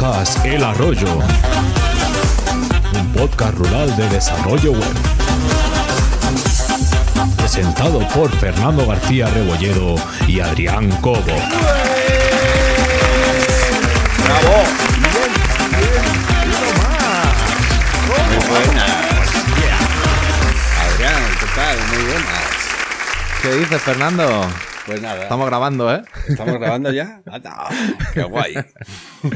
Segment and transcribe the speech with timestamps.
[0.00, 1.18] podcast El Arroyo,
[2.94, 4.94] un podcast rural de desarrollo web.
[7.36, 11.20] Presentado por Fernando García Rebolledo y Adrián Cobo.
[14.24, 14.56] ¡Bravo!
[18.08, 18.90] Muy buenas.
[20.80, 21.76] Adrián, ¿qué tal?
[21.88, 22.44] Muy buenas.
[23.42, 24.48] ¿Qué dices, Fernando?
[24.86, 25.24] Pues nada.
[25.24, 26.02] Estamos grabando, ¿eh?
[26.26, 27.20] ¿Estamos grabando ya?
[28.14, 28.54] ¡Qué guay!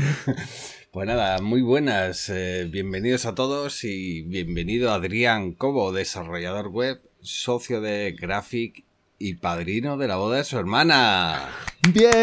[0.93, 2.29] Pues nada, muy buenas.
[2.31, 8.85] eh, bienvenidos a todos y bienvenido Adrián Cobo, desarrollador web, socio de Graphic
[9.19, 11.49] y padrino de la boda de su hermana.
[11.93, 12.15] ¡Bien!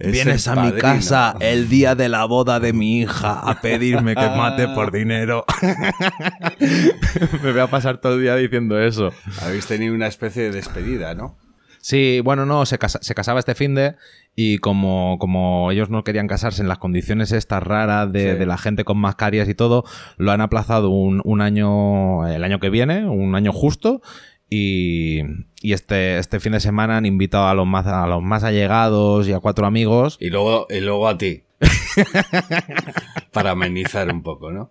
[0.00, 4.14] Es Vienes a mi casa el día de la boda de mi hija a pedirme
[4.16, 5.44] que mate por dinero.
[7.42, 9.12] Me voy a pasar todo el día diciendo eso.
[9.40, 11.36] Habéis tenido una especie de despedida, ¿no?
[11.80, 13.94] Sí, bueno, no, se, casa- se casaba este fin de
[14.40, 18.38] y como, como ellos no querían casarse en las condiciones estas raras de, Sí.
[18.38, 19.82] de la gente con mascarillas y todo,
[20.16, 24.00] lo han aplazado un, un año, el año que viene, un año justo.
[24.48, 25.22] Y,
[25.60, 29.26] y este, este fin de semana han invitado a los más, a los más allegados
[29.26, 30.16] y a cuatro amigos.
[30.20, 31.42] Y luego, y luego a ti.
[33.32, 34.70] Para amenizar un poco, ¿no?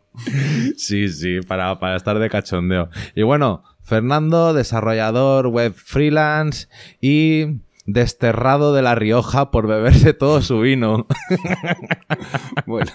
[0.77, 2.89] Sí, sí, para, para estar de cachondeo.
[3.15, 6.67] Y bueno, Fernando, desarrollador web freelance
[7.01, 11.07] y desterrado de La Rioja por beberse todo su vino.
[12.65, 12.91] Bueno,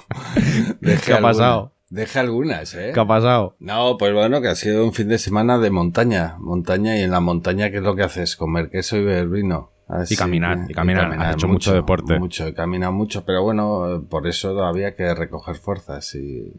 [1.04, 1.72] ¿Qué ha pasado?
[1.90, 2.92] Dejé algunas, ¿eh?
[2.94, 3.56] ¿Qué ha pasado?
[3.58, 6.36] No, pues bueno, que ha sido un fin de semana de montaña.
[6.38, 8.36] Montaña y en la montaña, ¿qué es lo que haces?
[8.36, 9.70] Comer queso y beber vino.
[9.88, 11.12] Así Y caminar, que- y caminar.
[11.20, 12.18] Has hecho mucho deporte.
[12.18, 16.52] Mucho, he caminado mucho, pero bueno, por eso había que recoger fuerzas y...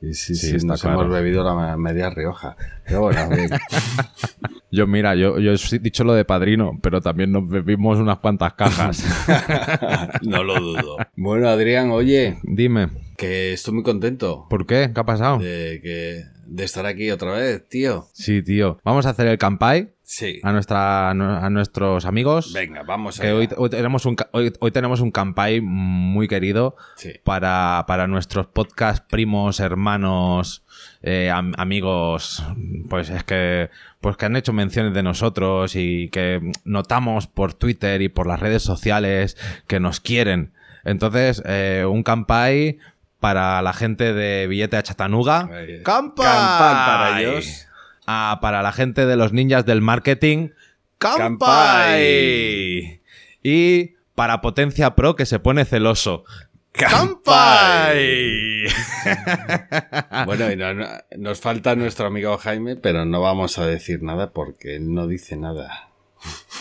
[0.00, 1.00] Y sí, Sí, sí, está nos claro.
[1.02, 2.56] hemos bebido la me- media Rioja.
[2.86, 3.50] Pero bueno, bien.
[4.70, 8.52] Yo, mira, yo, yo he dicho lo de padrino, pero también nos bebimos unas cuantas
[8.52, 9.02] cajas.
[10.22, 10.96] no lo dudo.
[11.16, 14.90] Bueno, Adrián, oye, Dime, que estoy muy contento ¿por qué?
[14.94, 15.38] ¿Qué ha pasado?
[15.38, 18.08] de, que, de estar aquí otra vez, tío.
[18.12, 18.78] Sí, tío.
[18.84, 20.40] Vamos a hacer el campai Sí.
[20.42, 22.54] a, nuestra, a nuestros amigos.
[22.54, 27.12] Venga, vamos Que hoy, hoy tenemos un, hoy, hoy tenemos un campai muy querido Sí.
[27.24, 30.64] para, para nuestros podcast primos, hermanos,
[31.02, 32.42] eh, am- amigos,
[32.88, 33.68] pues es que,
[34.00, 38.40] pues que han hecho menciones de nosotros y que notamos por Twitter y por las
[38.40, 39.36] redes sociales
[39.66, 40.52] que nos quieren.
[40.84, 42.78] Entonces, eh, un campai
[43.20, 45.50] para la gente de Billete a Chatanuga.
[45.84, 47.66] Campai para ellos.
[48.10, 50.48] Ah, para la gente de los ninjas del marketing.
[50.96, 51.18] ¡Campai!
[51.28, 53.02] Campai.
[53.42, 56.24] Y para Potencia Pro que se pone celoso.
[56.72, 58.64] ¡Campai!
[60.26, 64.30] Bueno, y no- no- nos falta nuestro amigo Jaime, pero no vamos a decir nada
[64.32, 65.87] porque él no dice nada.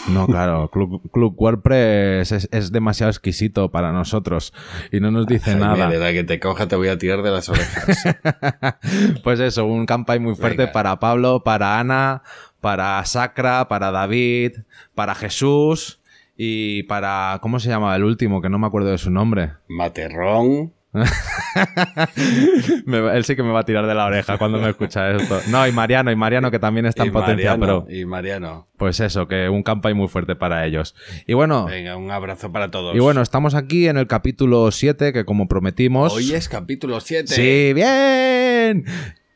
[0.10, 4.54] No, claro, Club, Club WordPress es, es demasiado exquisito para nosotros
[4.92, 5.90] y no nos dice nada.
[5.90, 8.04] de la que te coja te voy a tirar de las orejas.
[9.24, 10.72] Pues eso, un campai muy fuerte Venga.
[10.72, 12.22] para Pablo, para Ana,
[12.62, 14.54] para Sacra, para David,
[14.96, 16.00] para Jesús
[16.38, 17.40] y para...
[17.42, 18.42] ¿Cómo se llama el último?
[18.42, 19.54] Que no me acuerdo de su nombre.
[19.68, 20.74] Materrón.
[22.86, 25.42] Me él sí que me va a tirar de la oreja cuando me escucha esto.
[25.50, 27.94] No, y Mariano, y Mariano que también está en Potencia Mariano, Pro.
[27.94, 28.68] Y Mariano.
[28.78, 30.96] Pues eso, que un campai muy fuerte para ellos.
[31.26, 32.96] Y bueno, Venga, un abrazo para todos.
[32.96, 36.14] y bueno, estamos aquí en el capítulo 7 que como prometimos...
[36.14, 37.28] Hoy es capítulo 7.
[37.28, 38.86] Sí, bien.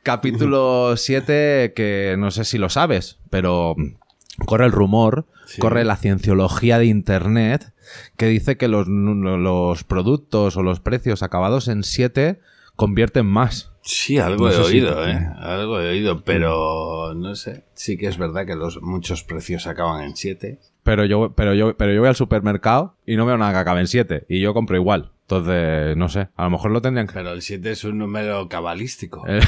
[0.04, 3.76] Capítulo 7 que no sé si lo sabes, pero
[4.46, 5.60] corre el rumor, Sí.
[5.60, 7.74] corre la cienciología de Internet
[8.18, 12.40] que dice que los, los productos o los precios acabados en 7
[12.78, 13.72] convierten más.
[13.84, 15.20] Sí, algo No he si- oído, ¿eh?
[15.40, 17.66] Algo he oído, pero no sé.
[17.74, 20.60] Sí que es verdad que los muchos precios acaban en 7.
[20.84, 23.82] Pero yo, pero yo, pero yo voy al supermercado y no veo nada que acabe
[23.82, 25.12] en 7 y yo compro igual.
[25.24, 27.14] Entonces, no sé, a lo mejor lo tendrían que...
[27.14, 29.24] Pero el 7 es un número cabalístico.
[29.28, 29.40] Eh.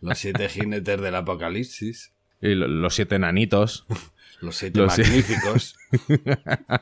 [0.00, 2.12] Los siete jinetes del apocalipsis.
[2.40, 3.86] Y lo- los siete nanitos.
[4.40, 5.74] Los siete Los siete- magníficos.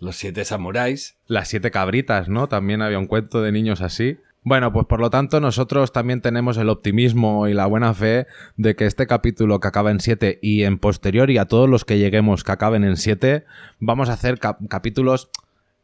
[0.00, 1.16] los siete samuráis.
[1.26, 2.48] Las siete cabritas, ¿no?
[2.48, 4.18] También había un cuento de niños así.
[4.42, 8.26] Bueno, pues por lo tanto nosotros también tenemos el optimismo y la buena fe
[8.56, 11.84] de que este capítulo que acaba en 7 y en posterior y a todos los
[11.84, 13.44] que lleguemos que acaben en 7,
[13.78, 15.30] vamos a hacer cap- capítulos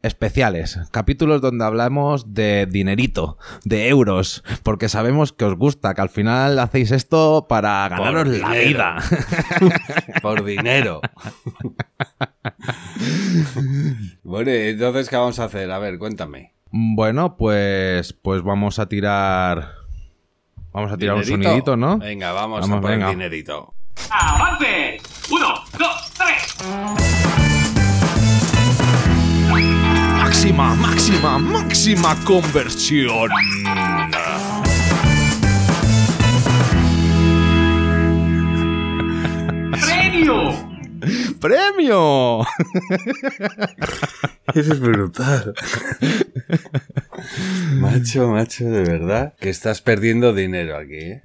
[0.03, 6.09] especiales, capítulos donde hablamos de dinerito, de euros, porque sabemos que os gusta, que al
[6.09, 8.67] final hacéis esto para ganaros la dinero.
[8.69, 8.97] vida.
[10.21, 11.01] Por dinero.
[14.23, 15.69] bueno, entonces, ¿qué vamos a hacer?
[15.71, 16.53] A ver, cuéntame.
[16.71, 19.71] Bueno, pues pues vamos a tirar
[20.73, 21.47] vamos a tirar un ¿Dinerito?
[21.49, 21.97] sonidito, ¿no?
[21.97, 23.09] Venga, vamos, Vamos, a por venga.
[23.09, 23.73] dinerito.
[24.11, 24.97] ¡Avance!
[25.31, 27.46] ¡Uno, dos, tres!
[30.27, 33.29] Máxima, máxima, máxima conversión.
[39.79, 40.35] ¡Premio!
[41.39, 42.41] ¡Premio!
[44.53, 45.53] Eso es brutal.
[47.79, 51.21] macho, macho, de verdad que estás perdiendo dinero aquí, ¿eh?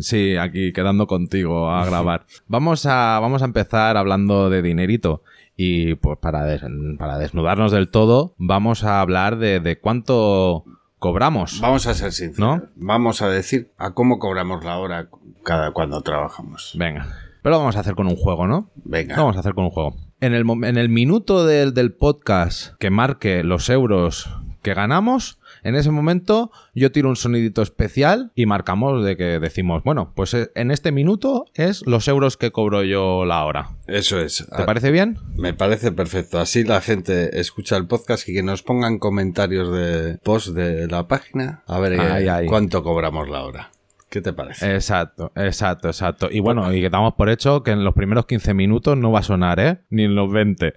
[0.00, 2.26] Sí, aquí quedando contigo a grabar.
[2.46, 5.24] Vamos a, vamos a empezar hablando de dinerito.
[5.60, 6.62] Y pues para, des-
[6.98, 10.64] para desnudarnos del todo, vamos a hablar de, de cuánto
[11.00, 11.60] cobramos.
[11.60, 12.38] Vamos a ser sinceros.
[12.60, 12.68] ¿No?
[12.76, 15.08] Vamos a decir a cómo cobramos la hora
[15.42, 16.74] cada cuando trabajamos.
[16.78, 17.08] Venga.
[17.42, 18.70] Pero lo vamos a hacer con un juego, ¿no?
[18.84, 19.16] Venga.
[19.16, 19.96] Lo vamos a hacer con un juego.
[20.20, 24.30] En el, en el minuto del, del podcast que marque los euros
[24.62, 29.82] que ganamos, en ese momento yo tiro un sonidito especial y marcamos de que decimos,
[29.84, 33.70] bueno, pues eh, en este minuto es los euros que cobro yo la hora.
[33.86, 34.46] Eso es.
[34.56, 35.18] ¿Te parece bien?
[35.36, 36.38] Me parece perfecto.
[36.38, 41.08] Así la gente escucha el podcast y que nos pongan comentarios de post de la
[41.08, 41.62] página.
[41.66, 42.46] A ver eh, Ay, ay.
[42.46, 43.70] cuánto cobramos la hora.
[44.10, 44.74] ¿Qué te parece?
[44.74, 46.28] Exacto, exacto, exacto.
[46.30, 49.18] Y bueno, y que damos por hecho que en los primeros 15 minutos no va
[49.18, 49.80] a sonar, ¿eh?
[49.90, 50.72] Ni en los 20.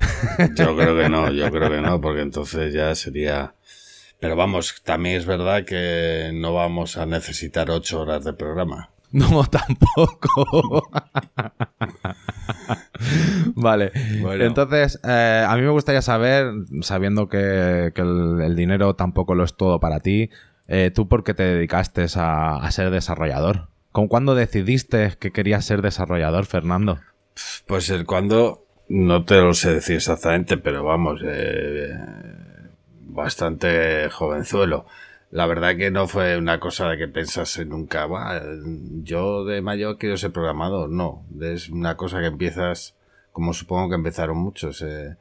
[0.56, 3.56] Yo creo que no, yo creo que no, porque entonces ya sería...
[4.22, 8.92] Pero vamos, también es verdad que no vamos a necesitar ocho horas de programa.
[9.14, 10.90] No, tampoco.
[13.56, 13.92] vale.
[14.22, 14.46] Bueno.
[14.46, 19.44] Entonces, eh, a mí me gustaría saber, sabiendo que, que el, el dinero tampoco lo
[19.44, 20.30] es todo para ti,
[20.70, 23.68] eh, ¿tú por qué te dedicaste a, a ser desarrollador?
[23.92, 27.00] ¿Con cuándo decidiste que querías ser desarrollador, Fernando?
[27.68, 31.90] Pues el cuando no te lo sé decir exactamente, pero vamos, eh,
[33.14, 34.86] bastante jovenzuelo.
[35.32, 38.42] La verdad que no fue una cosa que pensase nunca, "Buah,
[39.04, 40.90] yo de mayor quiero ser programador.
[40.90, 42.96] No, es una cosa que empiezas,
[43.32, 45.16] como supongo que empezaron muchos, eh,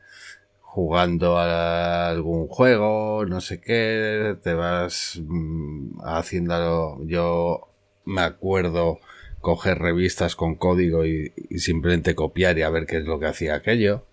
[0.63, 6.99] jugando a algún juego, no sé qué, te vas mm, haciendo...
[7.05, 7.69] Yo
[8.05, 9.01] me acuerdo
[9.41, 13.27] coger revistas con código y, y simplemente copiar y a ver qué es lo que
[13.27, 14.05] hacía aquello.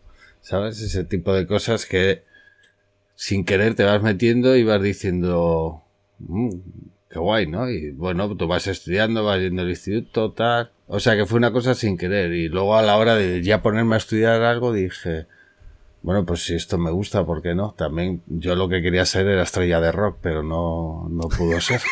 [0.42, 0.82] ¿Sabes?
[0.82, 2.24] Ese tipo de cosas que
[3.18, 5.82] sin querer te vas metiendo y vas diciendo,
[6.20, 6.50] "Mm,
[7.10, 7.70] qué guay, ¿no?
[7.70, 10.72] Y bueno, tú vas estudiando, vas yendo al instituto, tal.
[10.86, 12.32] O sea que fue una cosa sin querer.
[12.34, 15.26] Y luego a la hora de ya ponerme a estudiar algo dije,
[16.02, 17.74] bueno, pues si esto me gusta, ¿por qué no?
[17.78, 21.82] También yo lo que quería ser era estrella de rock, pero no, no pudo ser.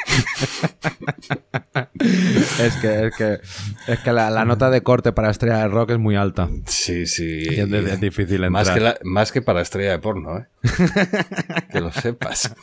[2.60, 3.40] Es que, es que,
[3.88, 6.50] es que la, la nota de corte para estrella de rock es muy alta.
[6.66, 7.44] Sí, sí.
[7.50, 8.52] Y es, difícil entrar.
[8.52, 10.46] Más que, la- más que para estrella de porno, ¿eh?
[11.72, 12.54] que lo sepas.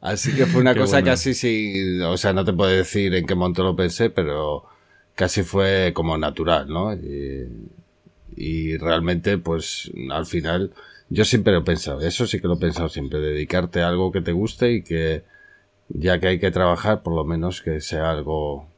[0.00, 1.06] Así que fue una Qué cosa bueno.
[1.06, 4.64] casi sí, o sea, no te puedo decir en qué momento lo pensé, pero
[5.14, 6.92] casi fue como natural, ¿no?
[6.94, 7.48] Y,
[8.36, 10.72] y realmente, pues, al final,
[11.08, 14.12] yo siempre lo he pensado, eso sí que lo he pensado siempre, dedicarte a algo
[14.12, 15.24] que te guste y que,
[15.88, 18.68] ya que hay que trabajar, por lo menos que sea algo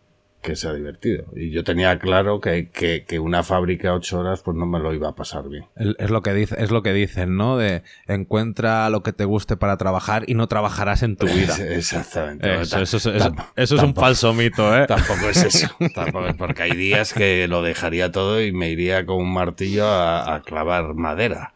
[0.47, 1.25] que sea divertido.
[1.35, 4.95] Y yo tenía claro que, que, que una fábrica ocho horas, pues no me lo
[4.95, 5.65] iba a pasar bien.
[5.99, 7.57] Es lo que dice, es lo que dicen, ¿no?
[7.59, 11.57] De encuentra lo que te guste para trabajar y no trabajarás en tu vida.
[11.59, 12.63] Exactamente.
[12.63, 14.87] Eso, eso es- eso- eso es un falso mito, ¿eh?
[14.89, 15.69] Tampoco es eso.
[15.95, 19.87] Tampoco es porque hay días que lo dejaría todo y me iría con un martillo
[19.87, 21.53] a, a clavar madera.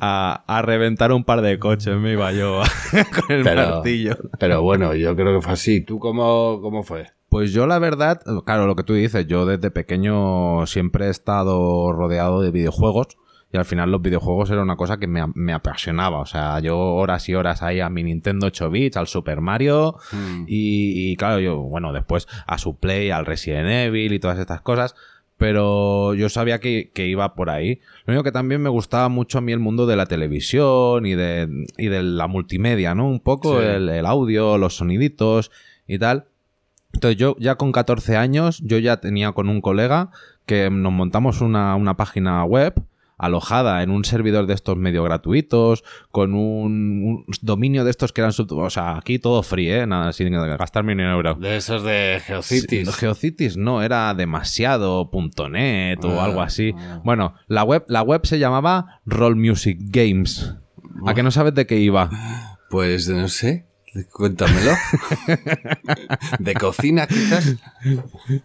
[0.00, 4.16] A, a reventar un par de coches me iba yo con el Pero, martillo.
[4.38, 5.80] pero bueno, yo creo que fue así.
[5.80, 7.06] ¿Tú cómo, cómo fue?
[7.28, 11.92] Pues yo la verdad, claro, lo que tú dices, yo desde pequeño siempre he estado
[11.92, 13.18] rodeado de videojuegos
[13.52, 16.18] y al final los videojuegos era una cosa que me, me apasionaba.
[16.20, 19.96] O sea, yo horas y horas ahí a mi Nintendo 8 bits, al Super Mario
[20.46, 24.60] y, y claro, yo, bueno, después a su Play, al Resident Evil y todas estas
[24.60, 24.94] cosas.
[25.38, 27.80] Pero yo sabía que, que iba por ahí.
[28.06, 31.14] Lo único que también me gustaba mucho a mí el mundo de la televisión y
[31.14, 33.06] de, y de la multimedia, ¿no?
[33.06, 33.66] Un poco Sí.
[33.66, 35.50] el, el audio, los soniditos
[35.86, 36.24] y tal.
[36.96, 40.10] Entonces yo ya con 14 años, yo ya tenía con un colega
[40.46, 42.74] que nos montamos una, una página web
[43.18, 48.20] alojada en un servidor de estos medio gratuitos, con un, un dominio de estos que
[48.20, 49.86] eran, sub- o sea, aquí todo free, ¿eh?
[49.86, 51.34] Nada, sin gastarme ni un euro.
[51.34, 52.88] De esos de Geocities.
[52.88, 56.74] Sí, Geocities no, era demasiado.net o Ah, algo así.
[56.76, 57.00] ah.
[57.04, 60.54] Bueno, la web, la web se llamaba Roll Music Games.
[61.06, 62.10] ¿A que no sabes de qué iba?
[62.70, 63.66] Pues no sé.
[64.12, 64.72] Cuéntamelo.
[66.38, 67.56] ¿De cocina, quizás?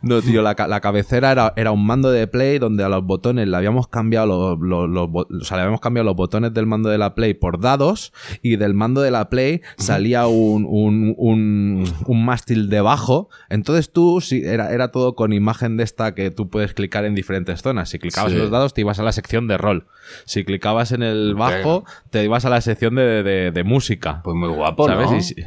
[0.02, 3.48] No, tío, la, la cabecera era, era un mando de Play donde a los botones
[3.48, 6.66] le habíamos cambiado los, los- los bo- o sea, le habíamos cambiado los botones del
[6.66, 11.14] mando de la Play por dados y del mando de la Play salía un, un,
[11.18, 13.30] un, un mástil debajo.
[13.50, 17.16] Entonces tú, sí, era, era todo con imagen de esta que tú puedes clicar en
[17.16, 17.90] diferentes zonas.
[17.90, 18.36] Si clicabas Sí.
[18.38, 19.88] en los dados, te ibas a la sección de rol.
[20.26, 24.22] Si clicabas en el bajo, te ibas a la sección de, de- de música.
[24.24, 25.10] Pues muy guapo, ¿Sabes?
[25.12, 25.18] ¿no?
[25.18, 25.41] Y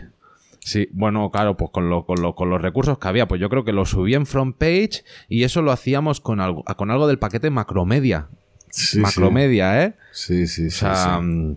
[0.65, 3.49] sí, bueno, claro, pues con, lo- con, lo- con los recursos que había, pues yo
[3.49, 7.07] creo que lo subí en front page y eso lo hacíamos con algo, con algo
[7.07, 8.29] del paquete Macromedia.
[8.71, 9.95] Sí, Macromedia, ¿eh?
[10.13, 10.85] Sí, sí, sí.
[10.85, 11.25] O sea, sí.
[11.25, 11.57] mm,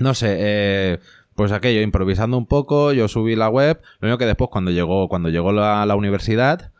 [0.00, 0.98] no sé, eh,
[1.34, 5.08] pues aquello, improvisando un poco, yo subí la web, lo único que después cuando llegó,
[5.08, 6.72] cuando llegó la, la universidad,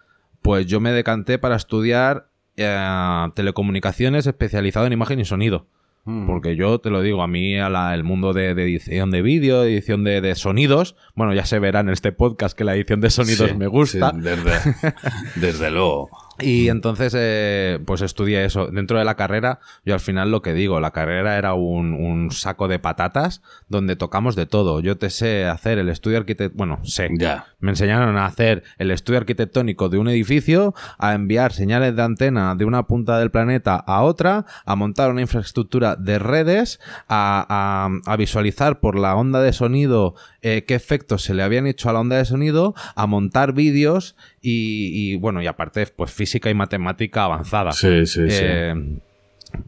[0.42, 5.66] pues yo me decanté para estudiar eh, telecomunicaciones especializado en imagen y sonido.
[6.06, 6.26] Mm.
[6.26, 9.22] Porque yo te lo digo, a mí a la- el mundo de, de edición de
[9.22, 13.00] vídeo, edición de, de sonidos, bueno, ya se verá en este podcast que la edición
[13.00, 14.12] de sonidos Sí, me gusta.
[14.12, 14.52] sí, desde,
[15.36, 16.08] desde luego.
[16.40, 18.66] Y entonces, eh, pues estudié eso.
[18.66, 22.30] Dentro de la carrera, yo al final lo que digo, la carrera era un, un
[22.30, 24.80] saco de patatas donde tocamos de todo.
[24.80, 27.08] Yo te sé hacer el estudio arquitectónico, bueno, sé.
[27.18, 27.46] Ya.
[27.60, 32.54] Me enseñaron a hacer el estudio arquitectónico de un edificio, a enviar señales de antena
[32.54, 38.12] de una punta del planeta a otra, a montar una infraestructura de redes, a, a-
[38.12, 41.92] a visualizar por la onda de sonido eh, qué efectos se le habían hecho a
[41.92, 44.16] la onda de sonido, a montar vídeos
[44.48, 47.72] y, y, bueno, y aparte, pues física y matemática avanzada.
[47.72, 48.38] Sí, sí, sí.
[48.42, 48.98] Eh,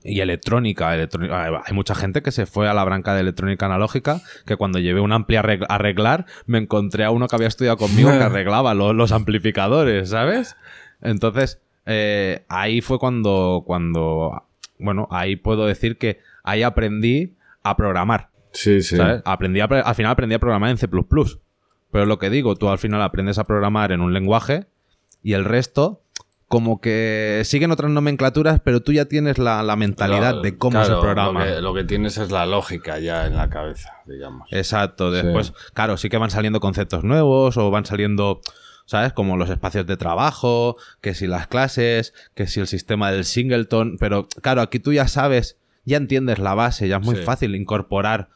[0.04, 1.62] y electrónica, electrónica.
[1.64, 5.00] Hay mucha gente que se fue a la branca de electrónica analógica que cuando llevé
[5.00, 8.16] un ampli a arreg- a arreglar me encontré a uno que había estudiado conmigo que
[8.24, 10.56] arreglaba lo- los amplificadores, ¿sabes?
[11.00, 14.42] Entonces, eh, ahí fue cuando, cuando,
[14.78, 18.96] bueno, ahí puedo decir que ahí aprendí a programar, Sí, sí.
[18.96, 19.22] ¿sabes?
[19.24, 20.86] Aprendí a al final aprendí a programar en C++.
[21.90, 24.66] Pero lo que digo, tú al final aprendes a programar en un lenguaje
[25.22, 26.02] y el resto
[26.46, 30.94] como que siguen otras nomenclaturas, pero tú ya tienes la, la mentalidad de cómo claro,
[30.96, 31.44] se programa.
[31.44, 34.48] Lo que, lo que tienes es la lógica ya en la cabeza, digamos.
[34.50, 35.10] Exacto.
[35.10, 35.16] Sí.
[35.22, 38.40] Después, claro, sí que van saliendo conceptos nuevos o van saliendo,
[38.86, 39.12] ¿sabes?
[39.12, 43.96] Como los espacios de trabajo, que si las clases, que si el sistema del singleton.
[44.00, 47.22] Pero claro, aquí tú ya sabes, ya entiendes la base, ya es muy Sí.
[47.24, 48.30] fácil incorporar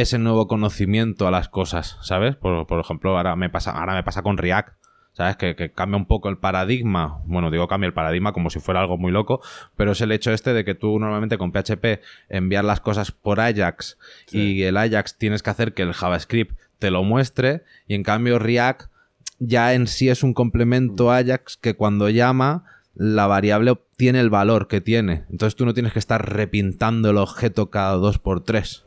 [0.00, 2.36] ese nuevo conocimiento a las cosas, ¿sabes?
[2.36, 4.76] Por, por ejemplo, ahora me pasa, ahora me pasa con React.
[5.12, 5.36] ¿Sabes?
[5.36, 7.22] Que, que cambia un poco el paradigma.
[7.24, 9.40] Bueno, digo cambia el paradigma como si fuera algo muy loco,
[9.74, 13.40] pero es el hecho este de que tú normalmente con PHP enviar las cosas por
[13.40, 13.98] Ajax
[14.30, 18.38] y el Ajax tienes que hacer que el JavaScript te lo muestre y en cambio
[18.38, 18.92] React
[19.40, 22.64] ya en sí es un complemento Ajax que cuando llama
[22.94, 25.24] la variable obtiene el valor que tiene.
[25.30, 28.84] Entonces tú no tienes que estar repintando el objeto cada dos por tres.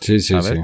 [0.00, 0.60] Sí, sí, ¿sabes?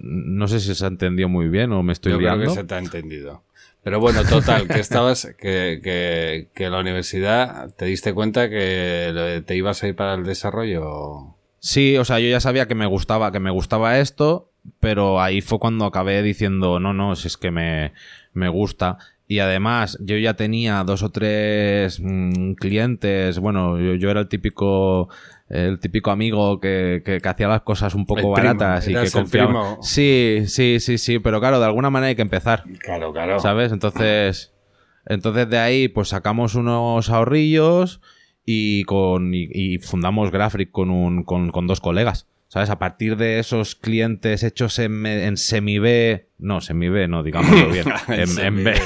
[0.00, 2.64] No sé si se ha entendido muy bien o me estoy Yo creo que se
[2.64, 3.44] te ha entendido.
[3.82, 9.56] Pero bueno, total, que estabas, que, que, que la universidad te diste cuenta que te
[9.56, 11.36] ibas a ir para el desarrollo.
[11.60, 15.40] Sí, o sea, yo ya sabía que me gustaba, que me gustaba esto, pero ahí
[15.40, 17.92] fue cuando acabé diciendo, no, no, si es que me,
[18.32, 18.98] me gusta.
[19.26, 23.38] Y además, yo ya tenía dos o tres mm, clientes.
[23.38, 25.08] Bueno, yo, yo era el típico,
[25.50, 28.94] el típico amigo que, que- que hacía las cosas un poco El primo, baratas y
[28.94, 29.76] que confiaba.
[29.82, 32.64] Sí, sí, sí, sí, pero claro, de alguna manera hay que empezar.
[32.78, 33.38] Claro, claro.
[33.40, 33.72] ¿Sabes?
[33.72, 34.54] Entonces,
[35.06, 38.00] entonces de ahí pues sacamos unos ahorrillos
[38.46, 42.26] y con y, y fundamos Graphic con un con, con dos colegas.
[42.48, 42.68] ¿Sabes?
[42.70, 48.20] A partir de esos clientes hechos en, en semi-B, no, semi-B, no, digámoslo bien, En
[48.20, 48.74] en, en B.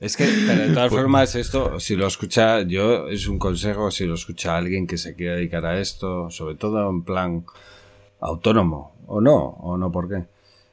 [0.00, 3.90] Es que, pero de todas Pues formas, esto, si lo escucha, yo, es un consejo,
[3.90, 7.44] si lo escucha alguien que se quiera dedicar a esto, sobre todo en plan
[8.20, 10.24] autónomo, o no, o no, ¿por qué?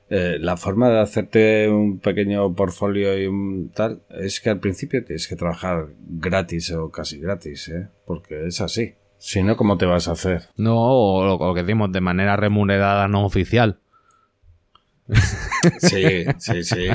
[0.09, 5.03] Eh, la forma de hacerte un pequeño portfolio y un tal, es que al principio
[5.03, 7.89] tienes que trabajar gratis o casi gratis, ¿eh?
[8.05, 8.95] Porque es así.
[9.17, 10.43] Si no, ¿cómo te vas a hacer?
[10.55, 13.79] No, o lo, o que decimos, de manera remunerada no oficial.
[15.79, 16.87] Sí, sí, sí.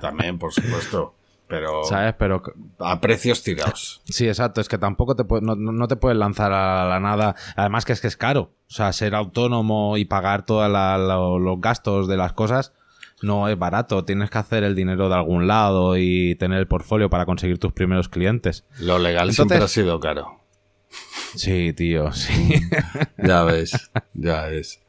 [0.00, 1.14] También, por supuesto.
[1.48, 2.14] Pero ¿Sabes?
[2.18, 2.42] Pero
[2.78, 4.02] a precios tirados.
[4.08, 4.60] Sí, exacto.
[4.60, 7.34] Es que tampoco te no- no te puedes lanzar a la nada.
[7.56, 8.52] Además que es que es caro.
[8.68, 12.72] O sea, ser autónomo y pagar todos los gastos de las cosas
[13.22, 14.04] no es barato.
[14.04, 17.72] Tienes que hacer el dinero de algún lado y tener el portfolio para conseguir tus
[17.72, 18.64] primeros clientes.
[18.78, 20.34] Lo legal Entonces- siempre ha sido caro.
[21.34, 22.60] Sí, tío, sí.
[23.18, 24.80] Ya ves, ya ves.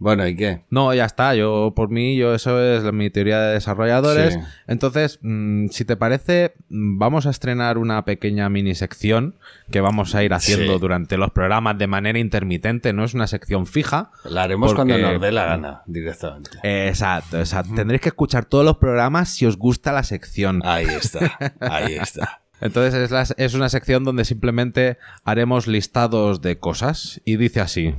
[0.00, 0.62] Bueno, ¿y qué?
[0.70, 1.34] No, ya está.
[1.34, 4.34] Yo, por mí, yo eso es mi teoría de desarrolladores.
[4.34, 4.40] Sí.
[4.68, 9.34] Entonces, mm, si te parece, mm, vamos a estrenar una pequeña mini sección
[9.72, 10.78] que vamos a ir haciendo Sí.
[10.80, 12.92] durante los programas de manera intermitente.
[12.92, 14.12] No es una sección fija.
[14.24, 16.50] La haremos Porque- cuando nos dé la gana, directamente.
[16.62, 17.74] Exacto, exacto.
[17.74, 20.62] Tendréis que escuchar todos los programas si os gusta la sección.
[20.64, 21.18] Ahí está,
[21.60, 22.42] ahí está.
[22.60, 27.94] Entonces es, la- es una sección donde simplemente haremos listados de cosas y dice así.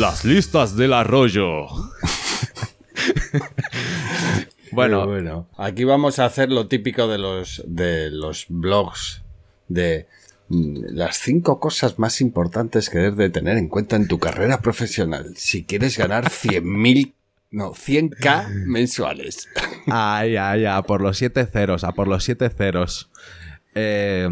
[0.00, 1.66] Las listas del arroyo.
[4.72, 9.22] bueno, bueno, aquí vamos a hacer lo típico de los, de los blogs
[9.68, 10.06] de
[10.48, 14.62] mm, las cinco cosas más importantes que debes de tener en cuenta en tu carrera
[14.62, 17.12] profesional si quieres ganar 100.000,
[17.50, 19.50] no, 100k mensuales.
[19.86, 23.10] Ay, ay, a por los siete ceros, a por los siete ceros.
[23.74, 24.26] Eh,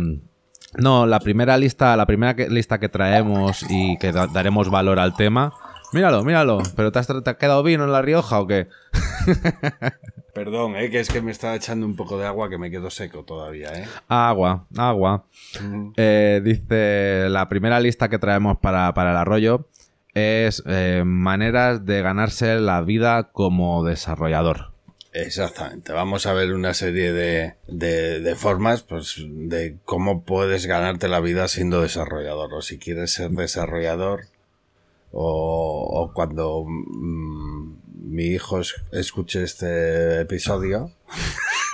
[0.79, 4.99] no, la primera lista, la primera que- lista que traemos y que da- daremos valor
[4.99, 5.53] al tema.
[5.93, 6.59] Míralo, míralo.
[6.77, 8.69] ¿Pero te has, te quedado vino en La Rioja o qué?
[10.35, 12.91] Perdón, eh, que es que me estaba echando un poco de agua que me quedo
[12.91, 13.87] seco todavía, eh.
[14.09, 15.25] Agua, agua.
[15.97, 19.67] Eh, dice, la primera lista que traemos para, para el arroyo
[20.15, 24.73] es eh, maneras de ganarse la vida como desarrollador.
[25.12, 25.93] Exactamente.
[25.93, 31.21] Vamos a ver una serie de, de, de formas pues, de cómo puedes ganarte la
[31.21, 32.53] vida siendo desarrollador.
[32.55, 34.27] O si quieres ser desarrollador.
[35.11, 37.77] O, o cuando mm,
[38.12, 40.93] mi hijo es- escuche este episodio.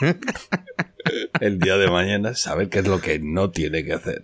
[1.40, 4.22] el día de mañana, saber qué es lo que no tiene que hacer.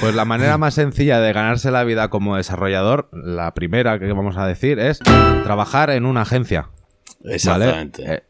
[0.00, 4.36] Pues la manera más sencilla de ganarse la vida como desarrollador, la primera que vamos
[4.36, 6.68] a decir es trabajar en una agencia.
[7.24, 8.14] Exactamente.
[8.14, 8.22] Eh,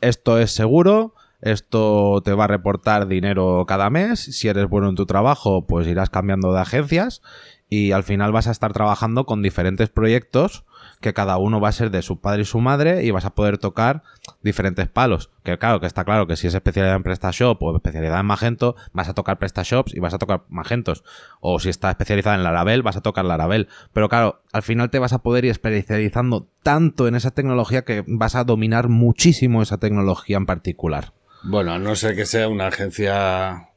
[0.00, 4.20] esto es seguro, esto te va a reportar dinero cada mes.
[4.20, 7.22] Si eres bueno en tu trabajo, pues irás cambiando de agencias
[7.68, 10.64] y al final vas a estar trabajando con diferentes proyectos
[11.00, 13.34] que cada uno va a ser de su padre y su madre y vas a
[13.34, 14.02] poder tocar
[14.42, 15.30] diferentes palos.
[15.44, 18.76] Que claro, que está claro que si es especialidad en PrestaShop o especialidad en Magento,
[18.92, 21.04] vas a tocar PrestaShops y vas a tocar Magentos.
[21.40, 23.68] O si está especializada en Laravel, vas a tocar Laravel.
[23.92, 28.04] Pero claro, al final te vas a poder ir especializando tanto en esa tecnología que
[28.06, 31.12] vas a dominar muchísimo esa tecnología en particular.
[31.44, 33.68] Bueno, a no ser que sea una agencia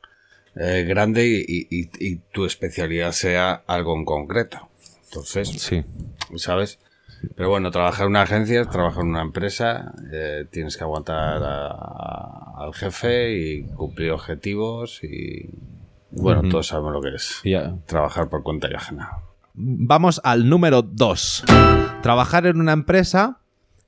[0.56, 4.68] eh, grande y, y- y- y tu especialidad sea algo en concreto.
[5.06, 5.84] Entonces, Sí.
[6.36, 6.80] ¿sabes?
[7.36, 12.54] Pero bueno, trabajar en una agencia, trabajar en una empresa, eh, tienes que aguantar a-
[12.58, 15.50] al jefe y cumplir objetivos y
[16.12, 17.40] bueno, todos sabemos lo que es
[17.86, 19.10] trabajar por cuenta y ajena.
[19.54, 21.44] Vamos al número 2.
[22.02, 23.40] Trabajar en una empresa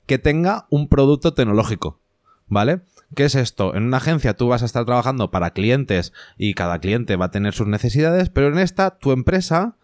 [0.06, 2.00] que tenga un producto tecnológico.
[2.46, 2.80] ¿Vale?
[3.16, 3.74] ¿Qué es esto?
[3.74, 7.30] En una agencia tú vas a estar trabajando para clientes y cada cliente va a
[7.30, 9.76] tener sus necesidades, pero en esta tu empresa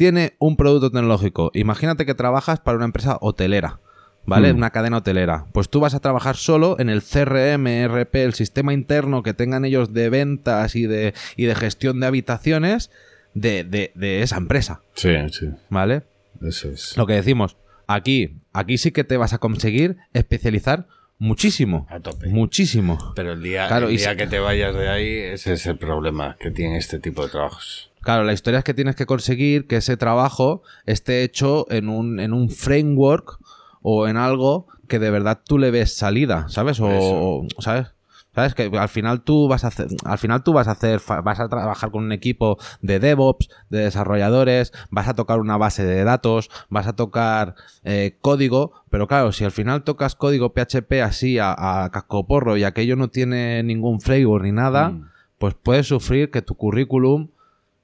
[0.00, 1.50] tiene un producto tecnológico.
[1.52, 3.80] Imagínate que trabajas para una empresa hotelera.
[4.24, 4.50] ¿Vale?
[4.52, 4.56] Hmm.
[4.56, 5.44] Una cadena hotelera.
[5.52, 9.66] Pues tú vas a trabajar solo en el CRM, RP, el sistema interno que tengan
[9.66, 12.90] ellos de ventas y de, y de gestión de habitaciones
[13.34, 14.80] de, de- de esa empresa.
[14.94, 16.04] Sí, sí, ¿Vale?
[16.40, 16.96] eso es.
[16.96, 20.86] Lo que decimos, aquí, aquí sí que te vas a conseguir especializar
[21.18, 21.86] muchísimo.
[21.90, 22.28] A tope.
[22.28, 23.12] Muchísimo.
[23.14, 25.76] Pero el día, Claro, el y día que te vayas de ahí, ese es el
[25.76, 27.89] problema que tiene este tipo de trabajos.
[28.02, 32.18] Claro, la historia es que tienes que conseguir que ese trabajo esté hecho en un,
[32.20, 33.38] en un framework
[33.82, 36.78] o en algo que de verdad tú le ves salida, ¿sabes?
[36.80, 37.88] O, ¿sabes?
[38.34, 38.54] ¿Sabes?
[38.54, 41.48] Que al final tú vas a hacer, al final tú vas a hacer, vas a
[41.48, 46.48] trabajar con un equipo de DevOps, de desarrolladores, vas a tocar una base de datos,
[46.68, 51.54] vas a tocar eh, código, pero claro, si al final tocas código PHP así a,
[51.84, 55.08] a cascoporro y aquello no tiene ningún framework ni nada, Mm.
[55.38, 57.28] pues puedes sufrir que tu currículum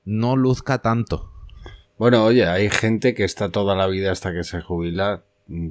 [0.06, 1.30] no luzca tanto.
[1.98, 5.24] Bueno, oye, hay gente que está toda la vida hasta que se jubila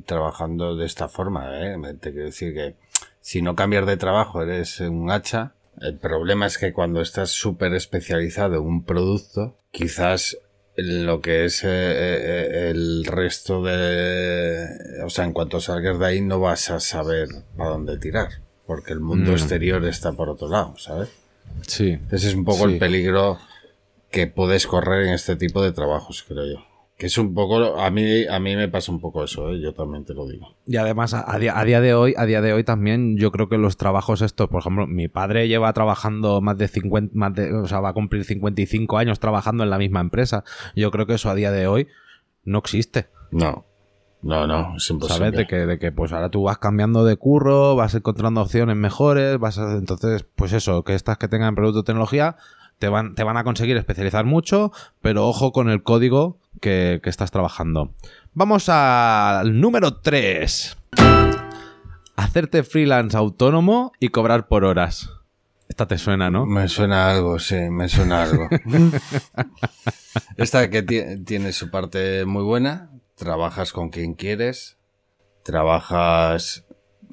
[0.06, 1.76] trabajando de esta forma, ¿eh?
[2.00, 2.76] Te quiero decir que
[3.22, 5.54] si no cambias de trabajo eres un hacha.
[5.82, 10.38] El problema es que cuando estás súper especializado en un producto, quizás
[10.78, 14.68] lo que es eh, eh, el resto de...
[15.06, 18.30] O sea, en cuanto salgas de ahí no vas a saber para dónde tirar,
[18.66, 19.36] porque el mundo Mm.
[19.36, 21.10] exterior está por otro lado, ¿sabes?
[21.68, 22.00] Sí.
[22.12, 22.74] Ese es un poco Sí.
[22.74, 23.38] el peligro
[24.16, 26.64] que puedes correr en este tipo de trabajos, creo yo.
[26.98, 29.60] Que es un poco, a mí, a mí me pasa un poco eso, ¿eh?
[29.62, 30.48] yo también te lo digo.
[30.66, 33.34] Y además, a, a día, a día de hoy, a día de hoy también, yo
[33.34, 37.34] creo que los trabajos estos, por ejemplo, mi padre lleva trabajando más de 50, más
[37.34, 40.46] de, o sea, va a cumplir 55 años trabajando en la misma empresa.
[40.74, 41.88] Yo creo que eso a día de hoy
[42.46, 43.08] no existe.
[43.32, 43.66] No,
[44.22, 45.18] No, no, es imposible.
[45.18, 45.38] ¿Sabes?
[45.38, 49.38] De que, de que pues ahora tú vas cambiando de curro, vas encontrando opciones mejores,
[49.38, 52.38] vas a- entonces, pues eso, que estas que tengan producto de tecnología
[52.80, 57.10] te van, te van a conseguir especializar mucho, pero ojo con el código que, que
[57.10, 57.94] estás trabajando.
[58.34, 60.78] Vamos al número 3.
[62.18, 65.10] Hacerte freelance autónomo y cobrar por horas.
[65.68, 66.46] Esta te suena, ¿no?
[66.46, 68.48] Me suena algo, sí, me suena algo.
[70.38, 74.78] Esta que ti- tiene su parte muy buena, trabajas con quien quieres,
[75.44, 76.66] trabajas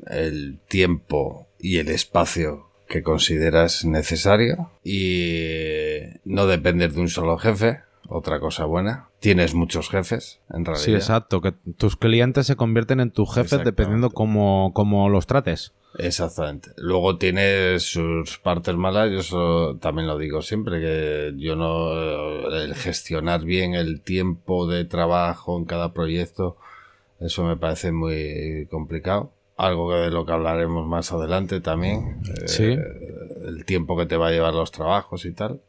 [0.06, 7.80] el tiempo y el espacio que consideras necesario y no dependes de un solo jefe,
[8.06, 9.08] otra cosa buena.
[9.18, 10.84] Tienes muchos jefes, en realidad.
[10.84, 11.40] Sí, exacto.
[11.40, 15.72] Que tus clientes se convierten en tus jefes dependiendo cómo, cómo los trates.
[15.96, 16.72] Exactamente.
[16.76, 21.92] Luego tiene sus partes malas, yo eso también lo digo siempre, que yo no,
[22.54, 26.58] el gestionar bien el tiempo de trabajo en cada proyecto,
[27.20, 29.32] eso me parece muy complicado.
[29.62, 32.78] Algo de lo que hablaremos más adelante también, eh,
[33.46, 35.60] el tiempo que te va a llevar los trabajos y tal.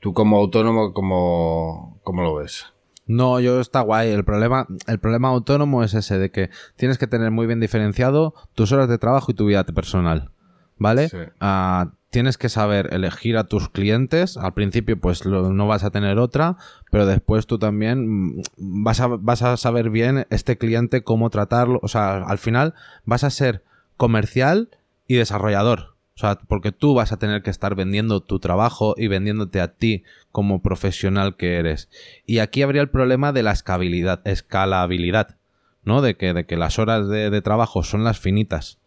[0.00, 2.64] Tú como autónomo, ¿cómo, cómo lo ves?
[3.06, 4.10] No, yo está guay.
[4.12, 8.32] El problema, el problema autónomo es ese de que tienes que tener muy bien diferenciado
[8.54, 10.30] tus horas de trabajo y tu vida personal.
[10.78, 11.08] ¿Vale?
[11.08, 11.18] Sí.
[11.40, 14.36] Ah, tienes que saber elegir a tus clientes.
[14.36, 16.56] Al principio, pues lo- no vas a tener otra,
[16.90, 21.80] pero después tú también mm, vas a, vas a saber bien este cliente cómo tratarlo.
[21.82, 23.62] O sea, al final vas a ser
[23.96, 24.70] comercial
[25.06, 25.94] y desarrollador.
[26.14, 29.68] O sea, porque tú vas a tener que estar vendiendo tu trabajo y vendiéndote a
[29.74, 31.88] ti como profesional que eres.
[32.26, 35.36] Y aquí habría el problema de la escalabilidad, escalabilidad
[35.84, 36.02] ¿no?
[36.02, 38.78] De que, de que las horas de, de trabajo son las finitas.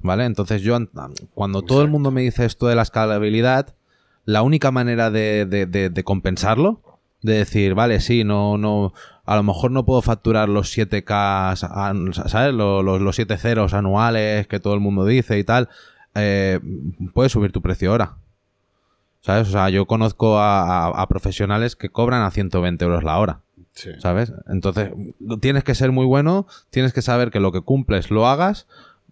[0.00, 0.24] ¿Vale?
[0.26, 0.90] Entonces yo, an-
[1.34, 3.74] cuando todo el mundo me dice esto de la escalabilidad,
[4.24, 6.80] la única manera de, de- de- de compensarlo,
[7.22, 8.92] de decir, vale, sí, no, no,
[9.24, 12.54] a lo mejor no puedo facturar los 7K, an- ¿sabes?
[12.54, 15.68] Los, los, los 7 ceros anuales que todo el mundo dice y tal,
[16.14, 16.60] eh,
[17.12, 18.18] puedes subir tu precio ahora.
[19.20, 19.48] ¿Sabes?
[19.48, 23.40] O sea, yo conozco a, a- a profesionales que cobran a 120 euros la hora.
[23.74, 23.90] Sí.
[23.98, 24.32] ¿Sabes?
[24.48, 24.90] Entonces,
[25.40, 28.66] tienes que ser muy bueno, tienes que saber que lo que cumples lo hagas.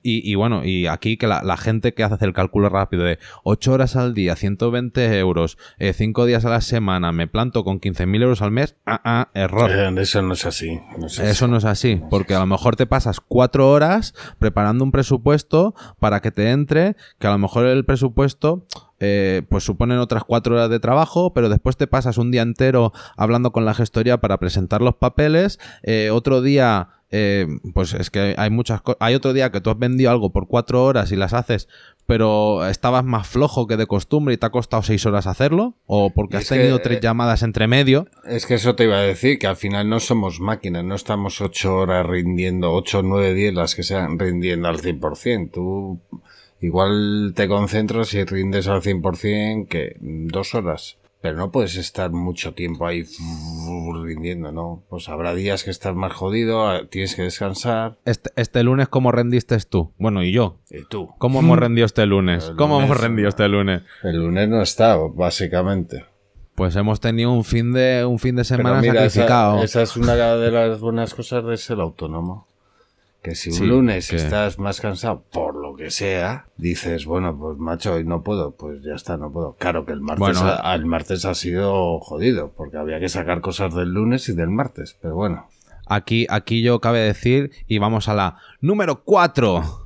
[0.08, 3.18] Y, y bueno, y aquí que la, la gente que hace el cálculo rápido de
[3.42, 8.22] 8 horas al día, 120 euros, 5 días a la semana, me planto con 15.000
[8.22, 9.68] euros al mes, ah, ah, error.
[9.68, 10.78] Eh, Eso no es así.
[10.96, 11.28] no es así.
[11.28, 15.74] Eso no es así, porque a lo mejor te pasas cuatro horas preparando un presupuesto
[15.98, 18.64] para que te entre, que a lo mejor el presupuesto
[19.00, 22.92] eh, pues suponen otras cuatro horas de trabajo, pero después te pasas un día entero
[23.16, 26.90] hablando con la gestoría para presentar los papeles, eh, otro día...
[27.10, 28.98] eh, pues es que hay muchas cosas.
[29.00, 31.68] Hay otro día que tú has vendido algo por cuatro horas y las haces,
[32.06, 36.10] pero estabas más flojo que de costumbre y te ha costado seis horas hacerlo, o
[36.10, 38.06] porque has que, tenido tres eh, llamadas entre medio.
[38.24, 41.40] Es que eso te iba a decir, que al final no somos máquinas, no estamos
[41.40, 45.50] ocho horas rindiendo, ocho, nueve, diez, las que sean rindiendo al 100%.
[45.52, 46.00] Tú
[46.60, 50.98] igual te concentras y rindes al 100% que dos horas.
[51.26, 53.04] Pero no puedes estar mucho tiempo ahí
[54.04, 54.84] rindiendo, ¿no?
[54.88, 57.98] Pues habrá días que estás más jodido, eh, tienes que descansar.
[58.04, 59.92] Este, este lunes, ¿cómo rendiste tú?
[59.98, 60.58] Bueno, y yo.
[60.70, 61.10] Y tú.
[61.18, 62.52] ¿Cómo hemos rendido este lunes?
[62.56, 63.82] ¿Cómo hemos rendido este lunes?
[64.04, 66.04] El lunes no está, básicamente.
[66.54, 69.62] Pues hemos tenido un fin de un fin de semana esa, sacrificado.
[69.64, 72.46] esa es una de las buenas cosas de ser autónomo.
[73.20, 77.36] Que si un Sí, lunes que- estás más cansado, por lo que sea, dices, bueno,
[77.38, 79.56] pues macho, hoy no puedo, pues ya está, no puedo.
[79.58, 83.40] Claro que el martes, Bueno, ha, el martes ha sido jodido, porque había que sacar
[83.40, 85.46] cosas del lunes y del martes, pero bueno.
[85.86, 89.84] Aquí, aquí yo cabe decir, y vamos a la número 4.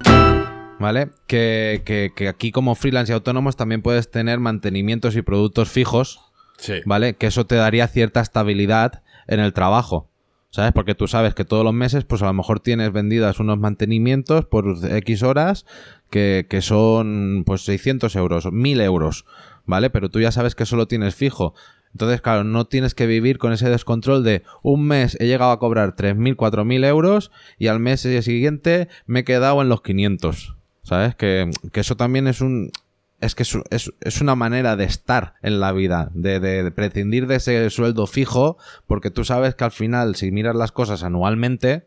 [0.79, 1.11] ¿Vale?
[1.27, 6.21] Que, que- que aquí como freelance y autónomos también puedes tener mantenimientos y productos fijos,
[6.57, 6.75] Sí.
[6.87, 7.15] ¿vale?
[7.17, 10.10] Que eso te daría cierta estabilidad en el trabajo.
[10.51, 10.73] ¿Sabes?
[10.73, 14.47] Porque tú sabes que todos los meses, pues a lo mejor tienes vendidas unos mantenimientos
[14.47, 15.65] por X horas
[16.11, 19.27] que, que son pues 600 euros, 1000 euros,
[19.65, 19.91] ¿vale?
[19.91, 21.55] Pero tú ya sabes que eso lo tienes fijo.
[21.93, 25.59] Entonces, claro, no tienes que vivir con ese descontrol de un mes he llegado a
[25.59, 30.57] cobrar 3.000, 4.000 euros y al mes siguiente me he quedado en los 500.
[30.83, 31.15] ¿Sabes?
[31.15, 32.73] Que, que eso también es un,
[33.21, 36.71] es que es, es- es una manera de estar en la vida, de, de- de
[36.71, 38.57] prescindir de ese sueldo fijo,
[38.87, 41.87] porque tú sabes que al final, si miras las cosas anualmente,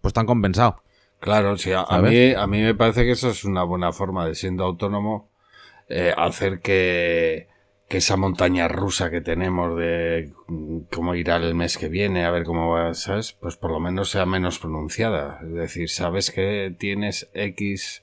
[0.00, 0.82] pues han compensado.
[1.20, 4.34] Claro, sí, a, mí, a mí me parece que eso es una buena forma de
[4.34, 5.30] siendo autónomo,
[5.88, 7.46] eh, hacer que,
[7.88, 12.30] que esa montaña rusa que tenemos de mm, cómo irá el mes que viene, a
[12.32, 13.34] ver cómo va, ¿sabes?
[13.34, 15.38] Pues por lo menos sea menos pronunciada.
[15.44, 18.02] Es decir, sabes que tienes X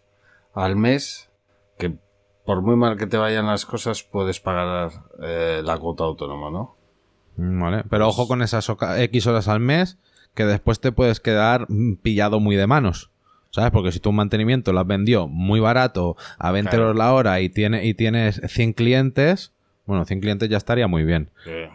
[0.54, 1.30] al mes,
[1.78, 1.96] que
[2.50, 4.90] por muy mal que te vayan las cosas, puedes pagar
[5.22, 6.78] eh, la cuota autónoma, ¿no?
[7.36, 7.84] Mm, Vale.
[7.88, 10.00] Pero ojo con esas X horas al mes,
[10.34, 13.12] que después te puedes quedar mm, pillado muy de manos.
[13.52, 13.70] ¿Sabes?
[13.70, 16.86] Porque si tú un mantenimiento lo has vendido muy barato a 20 Claro.
[16.86, 19.54] euros la hora y, tiene, y tienes 100 clientes,
[19.86, 21.30] bueno, 100 clientes ya estaría muy bien.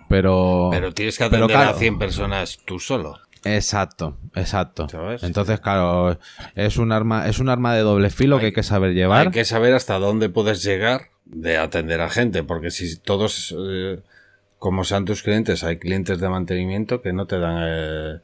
[0.08, 0.70] Pero.
[0.72, 1.76] Pero tienes que pero atender claro.
[1.76, 3.20] a 100 personas tú solo.
[3.44, 4.88] Exacto, exacto.
[4.88, 5.22] ¿Sabes?
[5.22, 6.18] Entonces, claro,
[6.54, 9.26] es un arma, es un arma de doble filo que hay que saber llevar.
[9.26, 14.00] Hay que saber hasta dónde puedes llegar de atender a gente, porque si todos, eh,
[14.58, 18.20] como sean tus clientes, hay clientes de mantenimiento que no te dan, eh,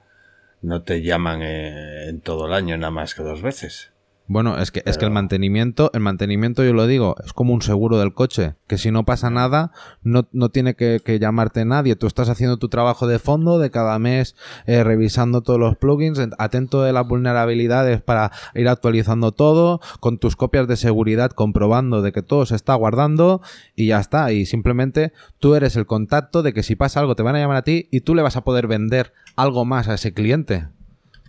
[0.62, 3.92] no te llaman eh, en todo el año nada más que dos veces.
[4.32, 7.62] Bueno, es que, es que el mantenimiento, el mantenimiento, yo lo digo, es como un
[7.62, 9.72] seguro del coche, que si no pasa nada,
[10.04, 11.96] no, no tiene que, que llamarte nadie.
[11.96, 16.20] Tú estás haciendo tu trabajo de fondo de cada mes, eh, revisando todos los plugins,
[16.20, 22.00] en- atento de las vulnerabilidades para ir actualizando todo, con tus copias de seguridad comprobando
[22.00, 23.42] de que todo se está guardando
[23.74, 24.30] y ya está.
[24.30, 27.56] Y simplemente tú eres el contacto de que si pasa algo te van a llamar
[27.56, 30.68] a ti y tú le vas a poder vender algo más a ese cliente.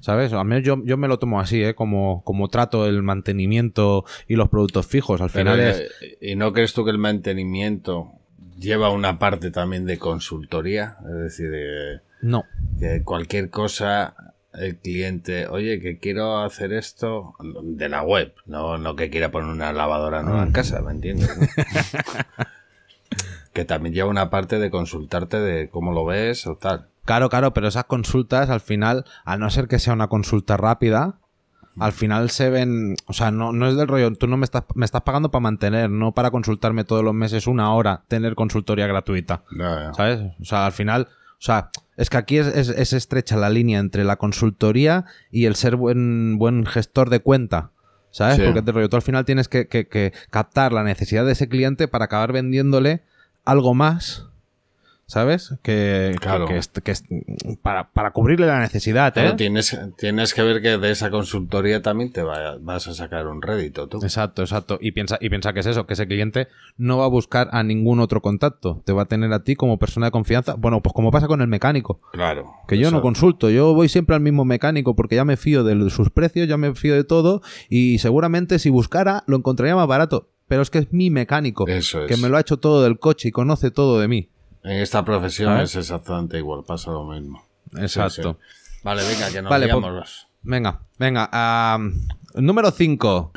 [0.01, 0.33] ¿Sabes?
[0.33, 1.73] Al menos yo, yo me lo tomo así, ¿eh?
[1.75, 5.21] Como, como trato el mantenimiento y los productos fijos.
[5.21, 5.79] Al Pero, final es...
[6.01, 8.11] eh, ¿Y no crees tú que el mantenimiento
[8.59, 10.97] lleva una parte también de consultoría?
[11.05, 12.43] Es decir, de- No.
[12.79, 14.15] que cualquier cosa
[14.53, 19.49] el cliente, oye, que quiero hacer esto de la web, no, no que quiera poner
[19.49, 21.29] una lavadora nueva en casa, ¿me entiendes?
[21.37, 21.47] no?
[23.53, 26.87] que también lleva una parte de consultarte de cómo lo ves o tal.
[27.05, 31.17] Claro, claro, pero esas consultas al final, al no ser que sea una consulta rápida,
[31.79, 34.63] al final se ven, o sea, no, no es del rollo, tú no me estás,
[34.75, 38.87] me estás pagando para mantener, no para consultarme todos los meses una hora, tener consultoría
[38.87, 39.43] gratuita.
[39.95, 40.19] ¿Sabes?
[40.41, 43.79] O sea, al final, o sea, es que aquí es, es- es estrecha la línea
[43.79, 47.71] entre la consultoría y el ser buen, buen gestor de cuenta.
[48.11, 48.35] ¿Sabes?
[48.35, 48.41] Sí.
[48.45, 51.47] Porque te rollo, tú al final tienes que, que- que captar la necesidad de ese
[51.47, 53.03] cliente para acabar vendiéndole
[53.45, 54.27] algo más.
[55.12, 55.56] ¿Sabes?
[55.62, 56.45] Que, Claro.
[56.45, 56.93] que,
[57.62, 59.12] para, para cubrirle la necesidad, ¿eh?
[59.15, 63.28] Pero tienes, tienes que ver que de esa consultoría también te va- vas a sacar
[63.28, 63.97] un rédito tú.
[64.04, 64.78] Exacto, exacto.
[64.80, 66.47] Y piensa, y piensa que es eso, que ese cliente
[66.78, 68.82] no va a buscar a ningún otro contacto.
[68.86, 70.54] Te va a tener a ti como persona de confianza.
[70.54, 72.00] Bueno, pues como pasa con el mecánico.
[72.13, 72.50] Claro.
[72.69, 75.89] Que yo no consulto, yo voy siempre al mismo mecánico porque ya me fío de
[75.89, 80.30] sus precios, ya me fío de todo y seguramente si buscara lo encontraría más barato.
[80.47, 82.08] Pero es que es mi mecánico, Eso es.
[82.08, 84.30] que me lo ha hecho todo del coche y conoce todo de mí.
[84.63, 85.71] En esta profesión ¿Sabes?
[85.71, 87.43] es exactamente igual, pasa lo mismo.
[87.78, 88.12] Exacto.
[88.12, 88.80] Sí, sí.
[88.84, 91.80] Vale, venga, que nos Vale, pues- Venga, venga.
[92.36, 93.32] número 5.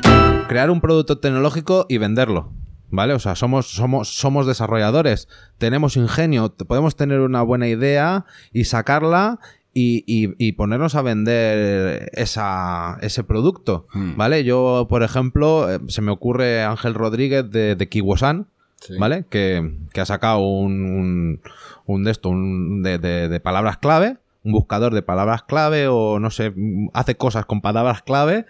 [0.47, 2.51] Crear un producto tecnológico y venderlo.
[2.91, 3.13] ¿Vale?
[3.13, 5.27] O sea, somos, somos, somos desarrolladores.
[5.57, 6.53] Tenemos ingenio.
[6.53, 9.39] Podemos tener una buena idea y sacarla
[9.73, 13.87] y, y- y ponernos a vender esa, ese producto.
[13.93, 14.15] Hmm.
[14.15, 14.43] ¿Vale?
[14.43, 18.47] Yo, por ejemplo, eh, se me ocurre Ángel Rodríguez de, de Kiwosan.
[18.87, 18.93] Sí.
[18.97, 19.25] ¿Vale?
[19.29, 21.41] Que, que ha sacado un, un,
[21.85, 26.19] un de esto, un de, de- de palabras clave, un buscador de palabras clave o
[26.19, 26.53] no sé,
[26.93, 28.45] hace cosas con palabras clave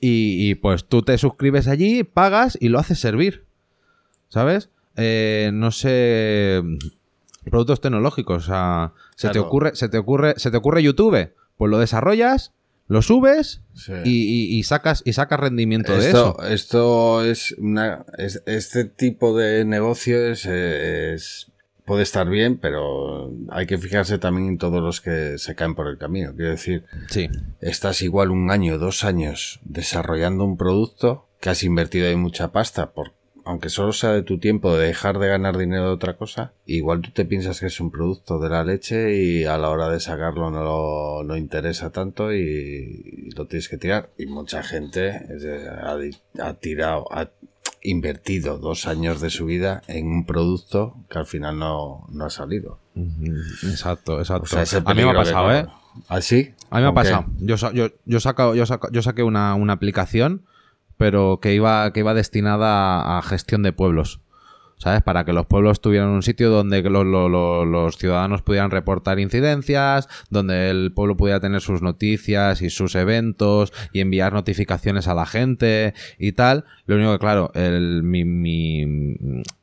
[0.00, 3.44] y, y, pues tú te suscribes allí, pagas y lo haces servir.
[4.28, 4.70] ¿Sabes?
[4.96, 6.62] Eh, no sé,
[7.50, 11.70] productos tecnológicos, o sea, se te ocurre, se te ocurre, se te ocurre YouTube, pues
[11.70, 12.52] lo desarrollas,
[12.86, 13.92] lo subes Sí.
[14.04, 14.10] y,
[14.54, 16.48] y- y sacas y sacas rendimiento de Esto, eso.
[16.52, 18.04] esto es una.
[18.18, 21.50] es- este tipo de negocio es, es-
[21.86, 25.86] puede estar bien, pero hay que fijarse también en todos los que se caen por
[25.88, 26.32] el camino.
[26.34, 27.28] Quiero decir, Sí.
[27.60, 32.92] estás igual un año, dos años desarrollando un producto que has invertido ahí mucha pasta,
[32.92, 33.12] por,
[33.44, 37.00] aunque solo sea de tu tiempo de dejar de ganar dinero de otra cosa, igual
[37.00, 40.00] tú te piensas que es un producto de la leche y a la hora de
[40.00, 44.10] sacarlo no, lo, no interesa tanto y, y lo tienes que tirar.
[44.18, 45.10] Y mucha gente
[45.82, 45.96] ha,
[46.48, 47.30] ha tirado, ha
[47.82, 52.30] invertido dos años de su vida en un producto que al final no, no ha
[52.30, 52.78] salido.
[53.62, 54.44] Exacto, exacto.
[54.44, 55.64] O sea, ese a mí me ha que pasado, ¿eh?
[55.64, 55.74] corre.
[56.08, 56.20] ¿Ah?
[56.70, 57.26] A mí me ha pasado.
[57.38, 60.42] Yo, yo, yo, saco- yo, saco- yo saqué una, una aplicación,
[61.04, 64.22] pero que iba, que iba destinada a, gestión de pueblos.
[64.78, 65.02] ¿Sabes?
[65.02, 69.18] Para que los pueblos tuvieran un sitio donde lo- lo- lo- los ciudadanos pudieran reportar
[69.20, 75.12] incidencias, donde el pueblo pudiera tener sus noticias y sus eventos y enviar notificaciones a
[75.14, 76.64] la gente y tal.
[76.86, 77.52] Lo único que, claro,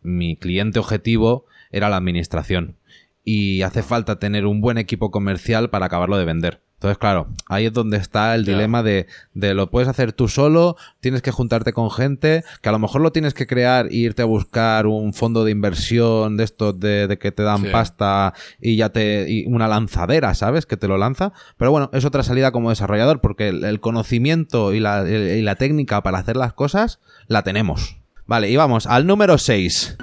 [0.04, 2.76] mi cliente objetivo era la administración
[3.24, 6.62] y hace falta tener un buen equipo comercial para acabarlo de vender.
[6.76, 9.06] Entonces, claro, ahí es donde está el dilema de,
[9.36, 13.02] de lo puedes hacer tú solo, tienes que juntarte con gente, que a lo mejor
[13.02, 17.06] lo tienes que crear e irte a buscar un fondo de inversión de estos de,
[17.06, 17.68] de que te dan Sí.
[17.72, 19.28] pasta y ya te.
[19.30, 20.66] y una lanzadera, ¿sabes?
[20.66, 21.34] Que te lo lanza.
[21.58, 25.42] Pero bueno, es otra salida como desarrollador, porque el, el conocimiento y la, el- y
[25.44, 27.98] la técnica para hacer las cosas la tenemos.
[28.26, 29.98] Vale, y vamos al número 6.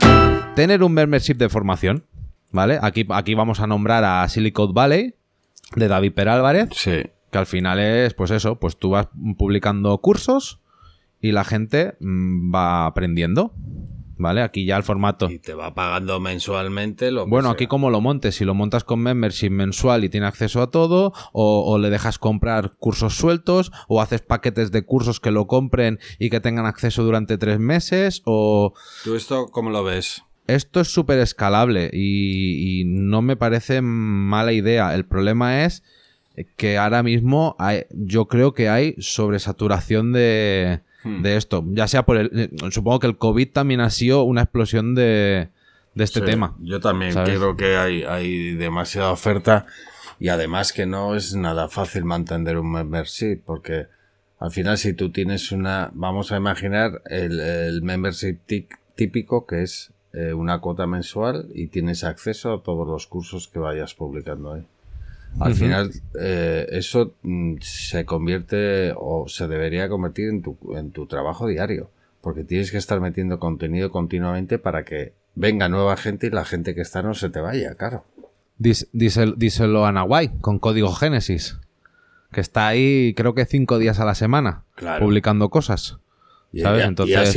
[0.54, 2.04] Tener un membership de formación.
[2.50, 2.78] ¿Vale?
[2.82, 5.14] Aquí, aquí vamos a nombrar a Silicon Valley.
[5.76, 7.02] de David Perálvarez, Sí.
[7.30, 10.60] que al final es, pues eso, pues tú vas publicando cursos
[11.20, 13.52] y la gente mm, va aprendiendo.
[14.20, 14.42] ¿Vale?
[14.42, 15.30] Aquí ya el formato.
[15.30, 17.52] Y te va pagando mensualmente lo que Bueno, sea.
[17.54, 21.12] aquí como lo montes, si lo montas con membership mensual y tiene acceso a todo,
[21.32, 26.00] o, o le dejas comprar cursos sueltos, o haces paquetes de cursos que lo compren
[26.18, 28.72] y que tengan acceso durante tres meses, o...
[29.04, 30.24] ¿Tú esto cómo lo ves?
[30.48, 34.94] Esto es súper escalable y, y no me parece mala idea.
[34.94, 35.84] El problema es
[36.56, 41.22] que ahora mismo hay- yo creo que hay sobresaturación de, Hmm.
[41.22, 41.64] de esto.
[41.68, 42.50] Ya sea por el...
[42.70, 45.48] Supongo que el COVID también ha sido una explosión de,
[45.94, 46.56] de este Sí, tema.
[46.60, 47.38] Yo también ¿sabes?
[47.38, 49.66] creo que hay, hay demasiada oferta
[50.18, 53.86] y además que no es nada fácil mantener un membership porque
[54.40, 58.38] al final si tú tienes una, vamos a imaginar el, el membership
[58.96, 63.60] típico que es eh, una cuota mensual y tienes acceso a todos los cursos que
[63.60, 64.66] vayas publicando ahí.
[65.38, 71.06] Al final, eh, eso mm, se convierte o se debería convertir en tu, en tu
[71.06, 71.90] trabajo diario.
[72.20, 76.74] Porque tienes que estar metiendo contenido continuamente para que venga nueva gente y la gente
[76.74, 78.04] que está no se te vaya, claro.
[78.58, 81.60] Díselo a Nahuay con código Génesis.
[82.32, 84.64] Que está ahí, creo que cinco días a la semana.
[84.74, 85.04] Claro.
[85.04, 86.00] Publicando cosas.
[86.52, 86.62] Y,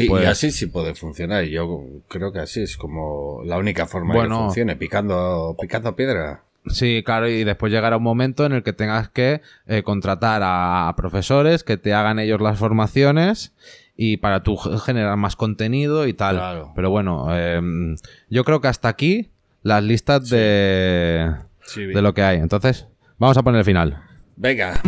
[0.08, 1.44] pues- así sí puede funcionar.
[1.46, 4.38] Y Yo creo que así es como la única forma Bueno.
[4.38, 6.44] que funcione, picando, picando piedra.
[6.68, 10.88] Sí, claro, y después llegará un momento en el que tengas que eh, contratar a,
[10.90, 13.54] a profesores que te hagan ellos las formaciones
[13.98, 16.36] y para tú ge- generar más contenido y tal.
[16.38, 16.72] Claro.
[16.76, 17.96] Pero bueno, em,
[18.30, 19.32] yo creo que hasta aquí
[19.64, 21.32] las listas de,
[21.66, 22.38] Sí, de lo que hay.
[22.38, 24.00] Entonces, vamos a poner el final.
[24.36, 24.80] Venga.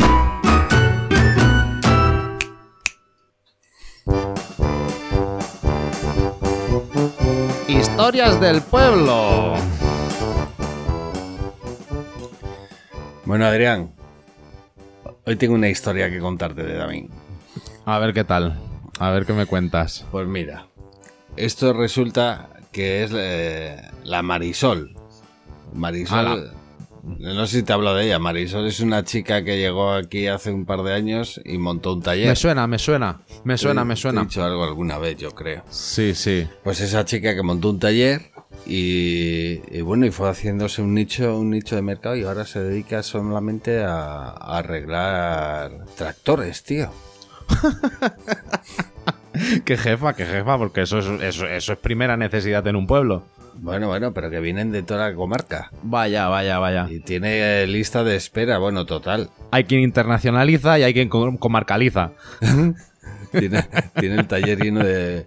[8.13, 9.55] Historias del pueblo.
[13.25, 13.91] Bueno, Adrián.
[15.25, 17.05] Hoy tengo una historia que contarte de David.
[17.85, 18.59] A ver qué tal.
[18.99, 20.05] A ver qué me cuentas.
[20.11, 20.67] Pues mira,
[21.37, 24.95] esto resulta que es eh, la Marisol.
[25.73, 26.53] Marisol, Ala.
[27.03, 28.19] No sé si te hablo de ella.
[28.19, 32.01] Marisol es una chica que llegó aquí hace un par de años y montó un
[32.01, 32.27] taller.
[32.29, 33.21] Me suena, me suena.
[33.43, 34.21] Me suena, Te- me suena.
[34.21, 35.63] He dicho algo alguna vez, yo creo.
[35.69, 36.47] Sí, sí.
[36.63, 38.31] Pues esa chica que montó un taller
[38.65, 42.63] y, y bueno, y fue haciéndose un nicho, un nicho de mercado y ahora se
[42.63, 46.89] dedica solamente a, a arreglar tractores, tío.
[49.65, 53.23] Qué jefa, qué jefa, porque eso es, eso, eso es primera necesidad en un pueblo.
[53.55, 55.71] Bueno, bueno, pero que vienen de toda la comarca.
[55.83, 56.87] Vaya, vaya, vaya.
[56.89, 59.29] Y tiene lista de espera, bueno, total.
[59.51, 62.11] Hay quien internacionaliza y hay quien com- comarcaliza.
[63.31, 63.65] Tiene,
[63.99, 65.25] tiene el taller lleno de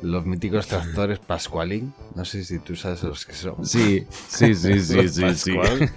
[0.00, 1.92] los míticos tractores Pascualín.
[2.14, 3.66] No sé si tú sabes los que son.
[3.66, 5.54] Sí, sí, sí, sí, sí, sí.
[5.56, 5.90] Pascual.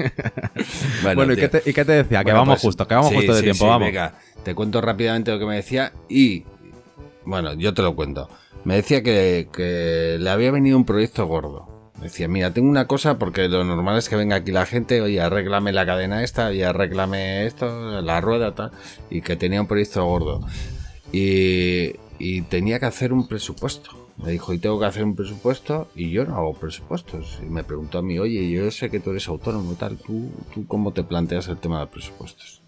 [1.15, 2.19] Bueno, ¿y, qué te, y qué te decía?
[2.19, 3.87] que Bueno, vamos pues, justo, que vamos sí, justo de sí, tiempo, vamos.
[3.87, 4.13] Venga,
[4.43, 6.45] te cuento rápidamente lo que me decía y.
[7.25, 8.27] Bueno, yo te lo cuento.
[8.63, 11.91] Me decía que, le había venido un proyecto gordo.
[11.97, 15.01] Me decía, mira, tengo una cosa porque lo normal es que venga aquí la gente,
[15.01, 18.71] oye, arréglame la cadena esta, y arréglame esto, la rueda, tal.
[19.09, 20.41] Y que tenía un proyecto gordo.
[21.11, 21.93] Y,
[22.49, 23.91] tenía que hacer un presupuesto.
[24.17, 27.39] Me dijo, y tengo que hacer un presupuesto y yo no hago presupuestos.
[27.41, 30.67] Y me preguntó a mí, oye, yo sé que tú eres autónomo tal, ¿tú, tú
[30.67, 32.60] cómo te planteas el tema de presupuestos?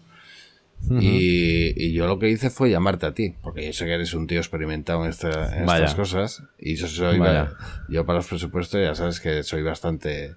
[1.00, 4.12] Y, y yo lo que hice fue llamarte a ti, porque yo sé que eres
[4.14, 5.84] un tío experimentado en, esta- en Vaya.
[5.86, 6.42] estas cosas.
[6.58, 7.52] Y yo soy, Vaya.
[7.88, 10.34] yo para los presupuestos ya sabes que soy bastante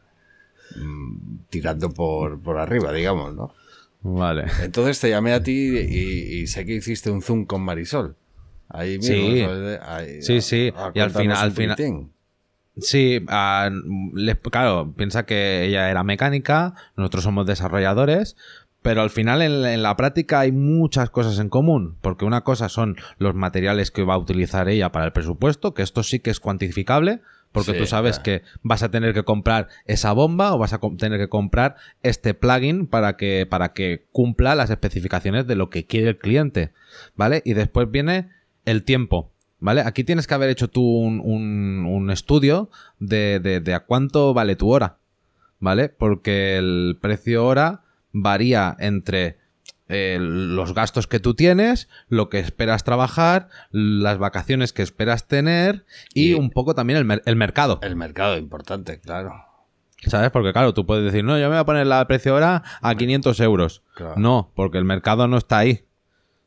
[0.76, 3.54] mm, tirando por, por arriba, digamos, ¿no?
[4.02, 4.46] Vale.
[4.64, 8.16] Entonces te llamé a ti y, y sé que hiciste un zoom con Marisol.
[8.70, 10.22] Ahí mismo, Sí.
[10.22, 10.74] Sí, sí.
[10.76, 11.78] a- a Y al final- al final-.
[12.80, 13.20] Sí,
[14.14, 18.36] les- claro, piensa que ella era mecánica, nosotros somos desarrolladores,
[18.82, 22.70] pero al final en, en la práctica hay muchas cosas en común, porque una cosa
[22.70, 26.30] son los materiales que va a utilizar ella para el presupuesto, que esto sí que
[26.30, 28.24] es cuantificable, porque Sí, tú sabes claro.
[28.24, 32.34] que vas a tener que comprar esa bomba o vas a tener que comprar este
[32.34, 36.72] plugin para que, para que cumpla las especificaciones de lo que quiere el cliente,
[37.16, 37.42] ¿vale?
[37.46, 38.30] Y después viene
[38.66, 39.32] el tiempo.
[39.60, 39.82] ¿Vale?
[39.82, 44.36] Aquí tienes que haber hecho tú un, un- un estudio de, de- de a cuánto
[44.36, 44.98] vale tu hora.
[45.60, 45.90] ¿Vale?
[45.90, 47.82] Porque el precio hora
[48.21, 49.38] varía entre
[49.89, 55.86] eh, los gastos que tú tienes, lo que esperas trabajar, las vacaciones que esperas tener
[56.13, 57.80] y, Y- un poco también el, mer- el mercado.
[57.82, 59.34] El mercado, importante, claro.
[60.06, 60.30] ¿Sabes?
[60.30, 62.95] Porque claro, tú puedes decir, no, yo me voy a poner la precio hora a
[62.95, 63.82] 500 euros.
[63.95, 64.13] Claro.
[64.17, 65.86] No, porque el mercado no está ahí.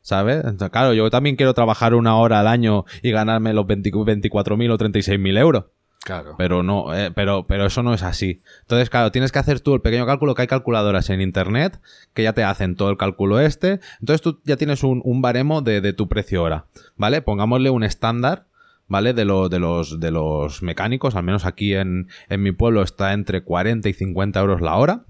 [0.03, 0.37] ¿Sabes?
[0.37, 4.71] Entonces, claro, yo también quiero trabajar una hora al año y ganarme los 20 24.000
[4.71, 5.65] o 36.000 euros.
[6.03, 6.33] Claro.
[6.37, 8.41] Pero no, eh, pero, pero eso no es así.
[8.61, 11.79] Entonces, claro, tienes que hacer tú el pequeño cálculo que hay calculadoras en internet
[12.15, 13.79] que ya te hacen todo el cálculo este.
[13.99, 16.65] Entonces tú ya tienes un, un baremo de, de tu precio hora.
[16.95, 17.21] ¿Vale?
[17.21, 18.47] Pongámosle un estándar.
[18.87, 19.13] ¿Vale?
[19.13, 23.13] De, lo, de, los, de los mecánicos, al menos aquí en, en mi pueblo está
[23.13, 25.05] entre 40 y 50 euros la hora.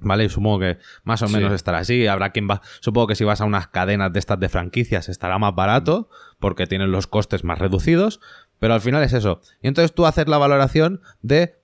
[0.00, 0.26] ¿Vale?
[0.26, 1.34] Y supongo que más o Sí.
[1.34, 2.06] menos estará así.
[2.06, 2.60] Habrá quien va.
[2.78, 6.08] Supongo que si vas a unas cadenas de estas de franquicias estará más barato
[6.38, 8.20] porque tienen los costes más reducidos.
[8.58, 9.40] Pero al final es eso.
[9.62, 11.57] Y entonces tú haces la valoración de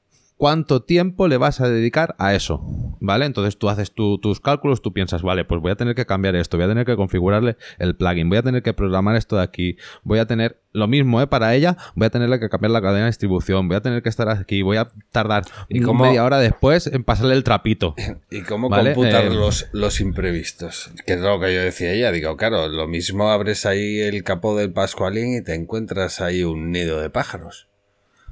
[0.44, 2.60] cuánto tiempo le vas a dedicar a eso.
[3.00, 3.24] ¿Vale?
[3.24, 6.36] Entonces tú haces tu- tus cálculos, tú piensas, vale, pues voy a tener que cambiar
[6.36, 9.42] esto, voy a tener que configurarle el plugin, voy a tener que programar esto de
[9.42, 11.26] aquí, voy a tener lo mismo, ¿eh?
[11.26, 14.08] Para ella, voy a tenerle que cambiar la cadena de distribución, voy a tener que
[14.10, 17.94] estar aquí, voy a tardar ¿Y cómo- media hora después en pasarle el trapito.
[18.30, 20.90] ¿Y cómo Vale, computar eh, los, los imprevistos?
[21.06, 22.12] Que es lo que yo decía ella.
[22.12, 26.70] Digo, claro, lo mismo abres ahí el capó del Pascualín y te encuentras ahí un
[26.70, 27.68] nido de pájaros.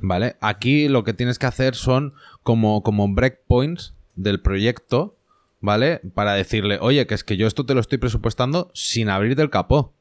[0.03, 0.37] ¿Vale?
[0.41, 5.17] Aquí lo que tienes que hacer son como, como breakpoints del proyecto,
[5.61, 6.01] ¿vale?
[6.15, 9.49] Para decirle, oye, que es que yo esto te lo estoy presupuestando sin abrir del
[9.49, 9.95] capó.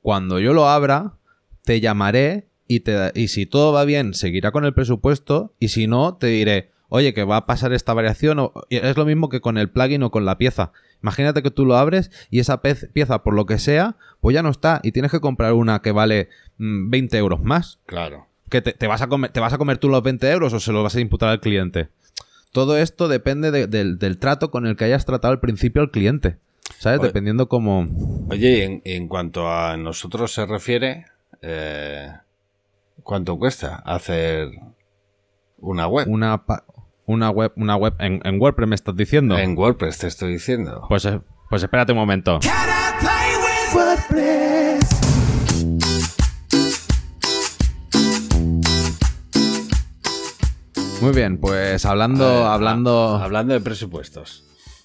[0.00, 1.14] Cuando yo lo abra,
[1.64, 5.86] te llamaré y, te, y si todo va bien, seguirá con el presupuesto y si
[5.88, 8.50] no, te diré, oye, que va a pasar esta variación.
[8.70, 10.72] Es lo mismo que con el plugin o con la pieza.
[11.02, 14.50] Imagínate que tú lo abres y esa pieza, por lo que sea, pues ya no
[14.50, 16.28] está y tienes que comprar una que vale
[16.58, 18.28] mm, 20 euros más Claro.
[18.52, 20.60] Que te, te vas a comer, te vas a comer tú los 20 euros o
[20.60, 21.88] se los vas a imputar al cliente.
[22.52, 25.90] Todo esto depende de- del, del trato con el que hayas tratado al principio al
[25.90, 26.36] cliente.
[26.78, 27.00] ¿Sabes?
[27.00, 27.08] Oye.
[27.08, 27.88] Dependiendo cómo...
[28.30, 31.06] Oye, y en, en cuanto a nosotros se refiere,
[31.40, 32.12] eh,
[33.02, 34.50] ¿cuánto cuesta hacer
[35.58, 36.06] una web?
[36.08, 36.64] Una, pa-
[37.06, 39.38] una web, una web en, en WordPress me estás diciendo.
[39.38, 40.84] En WordPress te estoy diciendo.
[40.88, 42.38] Pues, eh, pues espérate un momento.
[51.02, 54.44] Muy bien, pues hablando, hablando, hablando de presupuestos.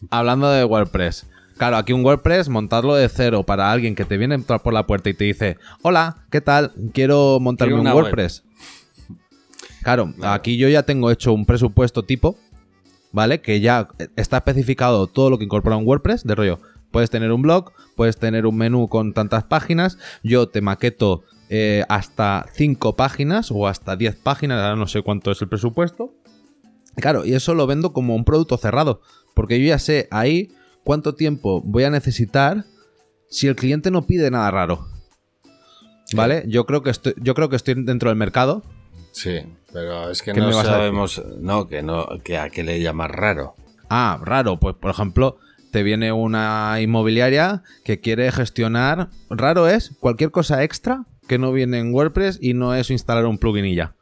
[0.10, 1.28] Hablando de WordPress.
[1.58, 4.74] Claro, aquí un WordPress, montarlo de cero para alguien que te viene a entrar por
[4.74, 6.74] la puerta y te dice, hola, ¿qué tal?
[6.92, 8.06] Quiero montarme Quiero un una web".
[8.06, 8.44] WordPress.
[9.84, 12.36] Claro, aquí yo ya tengo hecho un presupuesto tipo,
[13.12, 13.40] ¿vale?
[13.40, 16.60] Que ya está especificado todo lo que incorpora un WordPress, de rollo.
[16.90, 21.84] Puedes tener un blog, puedes tener un menú con tantas páginas, yo te maqueto eh,
[21.88, 26.14] hasta 5 páginas o hasta 10 páginas, ahora no sé cuánto es el presupuesto.
[26.96, 29.02] Claro, y eso lo vendo como un producto cerrado,
[29.34, 30.52] porque yo ya sé ahí
[30.84, 32.66] cuánto tiempo voy a necesitar
[33.30, 34.88] si el cliente no pide nada raro.
[36.16, 36.46] ¿Vale?
[36.48, 38.64] Yo creo que estoy, yo creo que estoy dentro del mercado.
[39.12, 39.42] Sí,
[39.74, 43.56] pero es que ¿Qué no sabemos, no, que no, que a qué le llamas raro.
[43.90, 45.38] Ah, raro, pues por ejemplo,
[45.72, 49.10] te viene una inmobiliaria que quiere gestionar.
[49.30, 53.38] Raro es cualquier cosa extra que no viene en WordPress y no es instalar un
[53.38, 53.94] plugin y ya.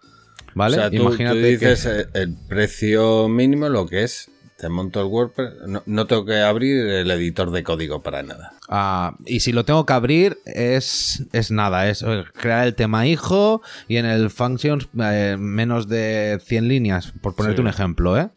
[0.53, 0.77] ¿Vale?
[0.77, 4.69] O sea, tú, Imagínate tú que- dices eh, el precio mínimo, lo que es, te
[4.69, 8.53] monto el WordPress, no, no tengo que abrir el editor de código para nada.
[8.69, 13.05] Ah, y si lo tengo que abrir, es, es nada, es eh, crear el tema
[13.05, 17.61] hijo y en el functions eh, menos de 100 líneas, por ponerte Sí.
[17.61, 18.29] un ejemplo, ¿eh?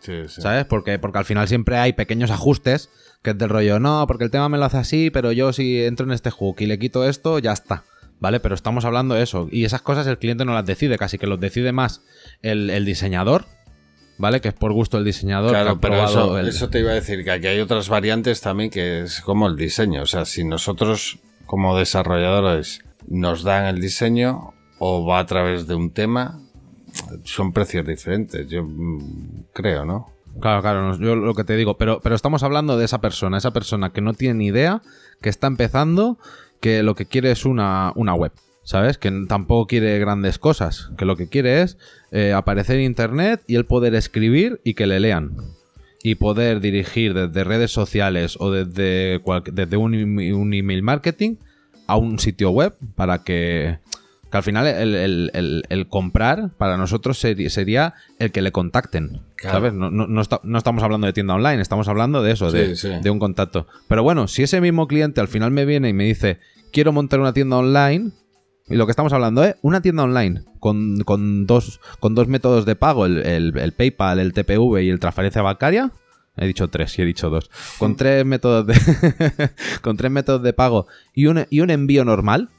[0.00, 0.42] Sí, sí.
[0.42, 0.66] ¿Sabes?
[0.66, 2.88] Porque, porque al final siempre hay pequeños ajustes
[3.22, 5.82] que es del rollo, no, porque el tema me lo hace así, pero yo si
[5.82, 7.82] entro en este hook y le quito esto, ya está.
[8.24, 8.40] ¿Vale?
[8.40, 9.48] Pero estamos hablando de eso.
[9.50, 12.00] Y esas cosas el cliente no las decide, casi que los decide más
[12.40, 13.44] el, el diseñador,
[14.16, 14.40] ¿vale?
[14.40, 15.50] Que es por gusto el diseñador.
[15.50, 18.70] Claro, pero eso, el- eso te iba a decir, que aquí hay otras variantes también
[18.70, 20.00] que es como el diseño.
[20.00, 25.74] O sea, si nosotros como desarrolladores nos dan el diseño o va a través de
[25.74, 26.40] un tema,
[27.24, 30.08] son precios diferentes, yo mm, creo, ¿no?
[30.40, 33.52] Claro, claro, yo lo que te digo, pero, pero estamos hablando de esa persona, esa
[33.52, 34.80] persona que no tiene ni idea,
[35.20, 36.18] que está empezando,
[36.64, 38.96] que lo que quiere es una, una web, ¿sabes?
[38.96, 41.76] Que tampoco quiere grandes cosas, que lo que quiere es
[42.10, 45.32] eh, aparecer en internet y el poder escribir y que le lean.
[46.02, 51.36] Y poder dirigir desde redes sociales o desde, cual- desde un, email- un email marketing
[51.86, 53.78] a un sitio web para que,
[54.30, 59.20] que al final el, el- el- el comprar para nosotros sería el que le contacten.
[59.36, 59.56] Claro.
[59.58, 59.74] ¿Sabes?
[59.74, 62.74] No, no- no está- no estamos hablando de tienda online, estamos hablando de eso, de,
[62.74, 62.88] sí.
[63.02, 63.66] de un contacto.
[63.86, 66.38] Pero bueno, si ese mismo cliente al final me viene y me dice,
[66.74, 68.10] quiero montar una tienda online,
[68.68, 72.66] y lo que estamos hablando es una tienda online con, con dos, con dos métodos
[72.66, 75.92] de pago, el, el- el PayPal, el TPV y el transferencia bancaria.
[76.36, 77.48] He dicho tres y he dicho dos.
[77.78, 78.74] Con tres métodos de.
[79.82, 82.50] con tres métodos de pago y un, y un envío normal.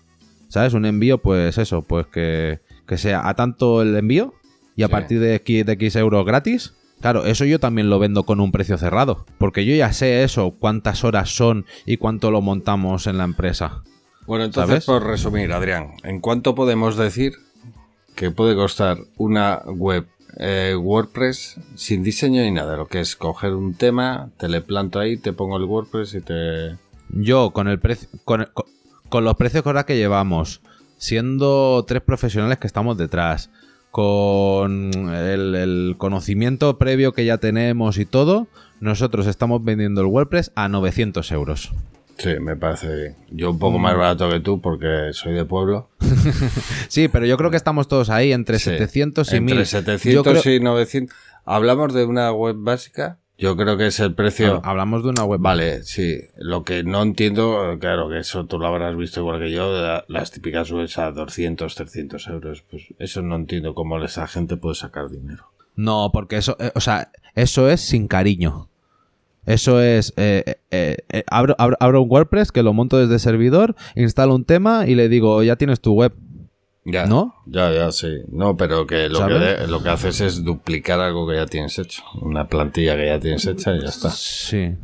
[0.47, 0.73] ¿Sabes?
[0.73, 4.33] Un envío, pues eso, pues que, que sea a tanto el envío
[4.77, 4.91] y a Sí.
[4.91, 6.73] partir de X, de X euros gratis.
[7.01, 9.25] Claro, eso yo también lo vendo con un precio cerrado.
[9.39, 13.81] Porque yo ya sé eso, cuántas horas son y cuánto lo montamos en la empresa.
[14.27, 14.85] Bueno, entonces, ¿Sabes?
[14.85, 17.33] por resumir, Adrián, ¿en cuánto podemos decir
[18.15, 20.07] que puede costar una web
[20.37, 22.75] eh, WordPress sin diseño ni nada.
[22.75, 26.21] Lo que es coger un tema, te le planto ahí, te pongo el WordPress y
[26.21, 26.75] te.
[27.09, 28.09] Yo, con el precio.
[28.25, 28.65] Con, con-
[29.07, 30.61] con los precios que ahora que llevamos,
[30.97, 33.49] siendo tres profesionales que estamos detrás,
[33.91, 38.47] con el, el conocimiento previo que ya tenemos y todo,
[38.81, 41.71] nosotros estamos vendiendo el WordPress a 900 euros.
[42.17, 43.15] Sí, me parece bien.
[43.31, 45.89] Yo un poco más barato que tú porque soy de pueblo.
[46.87, 48.69] Sí, pero yo creo que estamos todos ahí entre Sí.
[48.71, 49.57] 700 y 1000.
[49.57, 51.15] Entre Yo 700 creo- y 900.
[51.45, 53.19] Hablamos de una web básica.
[53.37, 54.61] Yo creo que es el precio.
[54.63, 55.41] Hablamos de una web.
[55.41, 56.21] Vale, sí.
[56.37, 60.05] Lo que no entiendo, claro, que eso tú lo habrás visto igual que yo, la-
[60.07, 62.63] las típicas webs a 200, 300 euros.
[62.71, 65.51] Pues eso no entiendo cómo esa gente puede sacar dinero.
[65.75, 68.69] No, porque eso, eh, o sea, eso es sin cariño.
[69.45, 73.75] Eso es, eh, eh, eh, abro, abro- abro un WordPress que lo monto desde servidor,
[73.95, 76.13] instalo un tema y le digo, ya tienes tu web.
[76.87, 77.33] Ya, ¿No?
[77.47, 78.09] Ya, ya, sí.
[78.27, 82.03] No, pero que lo, que lo que haces es duplicar algo que ya tienes hecho.
[82.21, 84.11] Una plantilla que ya tienes hecha y ya está.
[84.11, 84.75] Sí.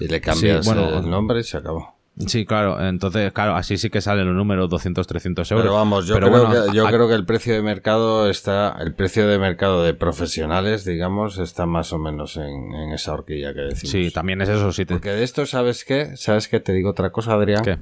[0.00, 1.93] Y le cambias Sí, bueno, el nombre y se acabó.
[2.26, 2.80] Sí, claro.
[2.86, 5.64] Entonces, claro, así sí que salen los números 200, 300 euros.
[5.64, 8.30] Pero vamos, yo, Pero creo, bueno, que, yo a- creo que el precio de mercado
[8.30, 13.14] está, el precio de mercado de profesionales, digamos, está más o menos en, en esa
[13.14, 13.90] horquilla que decimos.
[13.90, 14.70] Sí, también es eso.
[14.72, 16.16] Sí te- Porque de esto, ¿sabes qué?
[16.16, 16.60] ¿Sabes qué?
[16.60, 17.64] Te digo otra cosa, Adrián.
[17.64, 17.78] ¿Qué?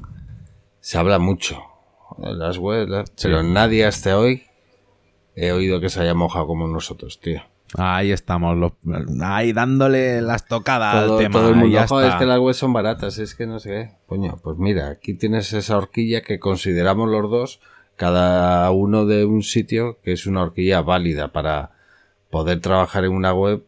[0.81, 1.59] Se habla mucho.
[2.19, 4.45] Las webs, pero nadie hasta hoy
[5.37, 7.43] he oído que se haya mojado como nosotros, tío.
[7.79, 8.73] Ahí estamos, los-
[9.23, 11.33] ahí dándole las tocadas todo, al tema.
[11.39, 13.91] todo el mundo, "Joder, es que las webs son baratas, es que no sé qué.
[14.07, 17.61] Coño, pues mira, aquí tienes esa horquilla que consideramos los dos,
[17.97, 21.71] cada uno de un sitio, que es una horquilla válida para
[22.31, 23.63] poder trabajar en una web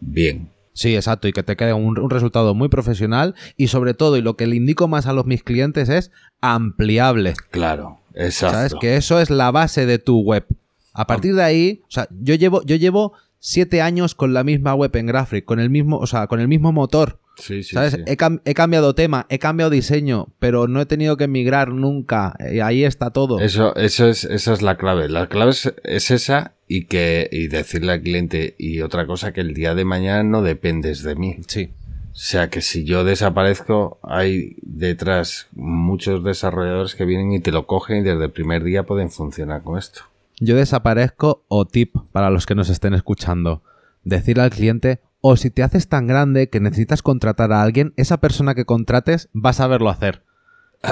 [0.00, 0.50] bien.
[0.72, 4.22] Sí, exacto, y que te quede un, un resultado muy profesional y sobre todo, y
[4.22, 7.34] lo que le indico más a los mis clientes es ampliable.
[7.50, 8.56] Claro, exacto.
[8.56, 8.74] ¿Sabes?
[8.80, 10.46] Que eso es la base de tu web.
[10.92, 14.74] A partir de ahí, o sea, yo llevo, yo llevo siete años con la misma
[14.74, 17.18] web en Graphic, con el mismo, o sea, con el mismo motor.
[17.36, 17.94] Sí, sí, ¿Sabes?
[17.94, 18.02] sí.
[18.06, 22.36] He, cam- he cambiado tema, he cambiado diseño, pero no he tenido que migrar nunca.
[22.52, 23.40] Y ahí está todo.
[23.40, 25.08] Eso, eso es, esa es la clave.
[25.08, 29.40] La clave es, es esa y que, y decirle al cliente, y otra cosa, que
[29.40, 31.38] el día de mañana no dependes de mí.
[31.48, 31.70] Sí.
[32.12, 37.66] O sea que si yo desaparezco, hay detrás muchos desarrolladores que vienen y te lo
[37.66, 40.02] cogen y desde el primer día pueden funcionar con esto.
[40.42, 43.62] Yo desaparezco o tip para los que nos estén escuchando.
[44.04, 48.22] Decirle al cliente, o si te haces tan grande que necesitas contratar a alguien, esa
[48.22, 50.24] persona que contrates va a saberlo hacer.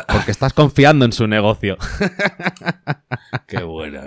[0.07, 1.79] Porque estás confiando en su negocio.
[3.47, 4.03] Qué buena.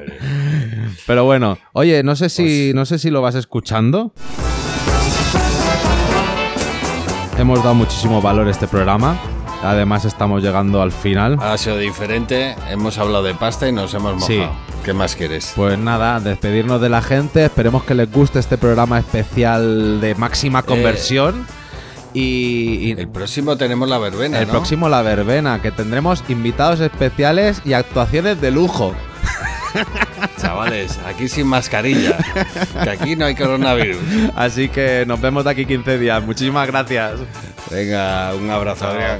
[1.07, 4.13] Pero bueno, oye, no sé si, no sé si lo vas escuchando.
[7.39, 9.19] Hemos dado muchísimo valor a este programa.
[9.63, 11.39] Además, estamos llegando al final.
[11.41, 14.27] Ha sido diferente, hemos hablado de pasta y nos hemos mojado.
[14.27, 14.70] Sí.
[14.83, 15.53] ¿Qué más quieres?
[15.55, 17.45] Pues nada, despedirnos de la gente.
[17.45, 21.45] Esperemos que les guste este programa especial de máxima conversión.
[22.13, 24.53] y, y El próximo tenemos la verbena, el ¿no?
[24.53, 28.93] próximo La Verbena, que tendremos invitados especiales y actuaciones de lujo.
[30.41, 32.17] Chavales, aquí sin mascarilla,
[32.83, 33.99] que aquí no hay coronavirus.
[34.35, 36.23] Así que nos vemos de aquí 15 días.
[36.23, 37.19] Muchísimas gracias.
[37.69, 38.87] Venga, un abrazo.
[38.87, 39.19] Adrián.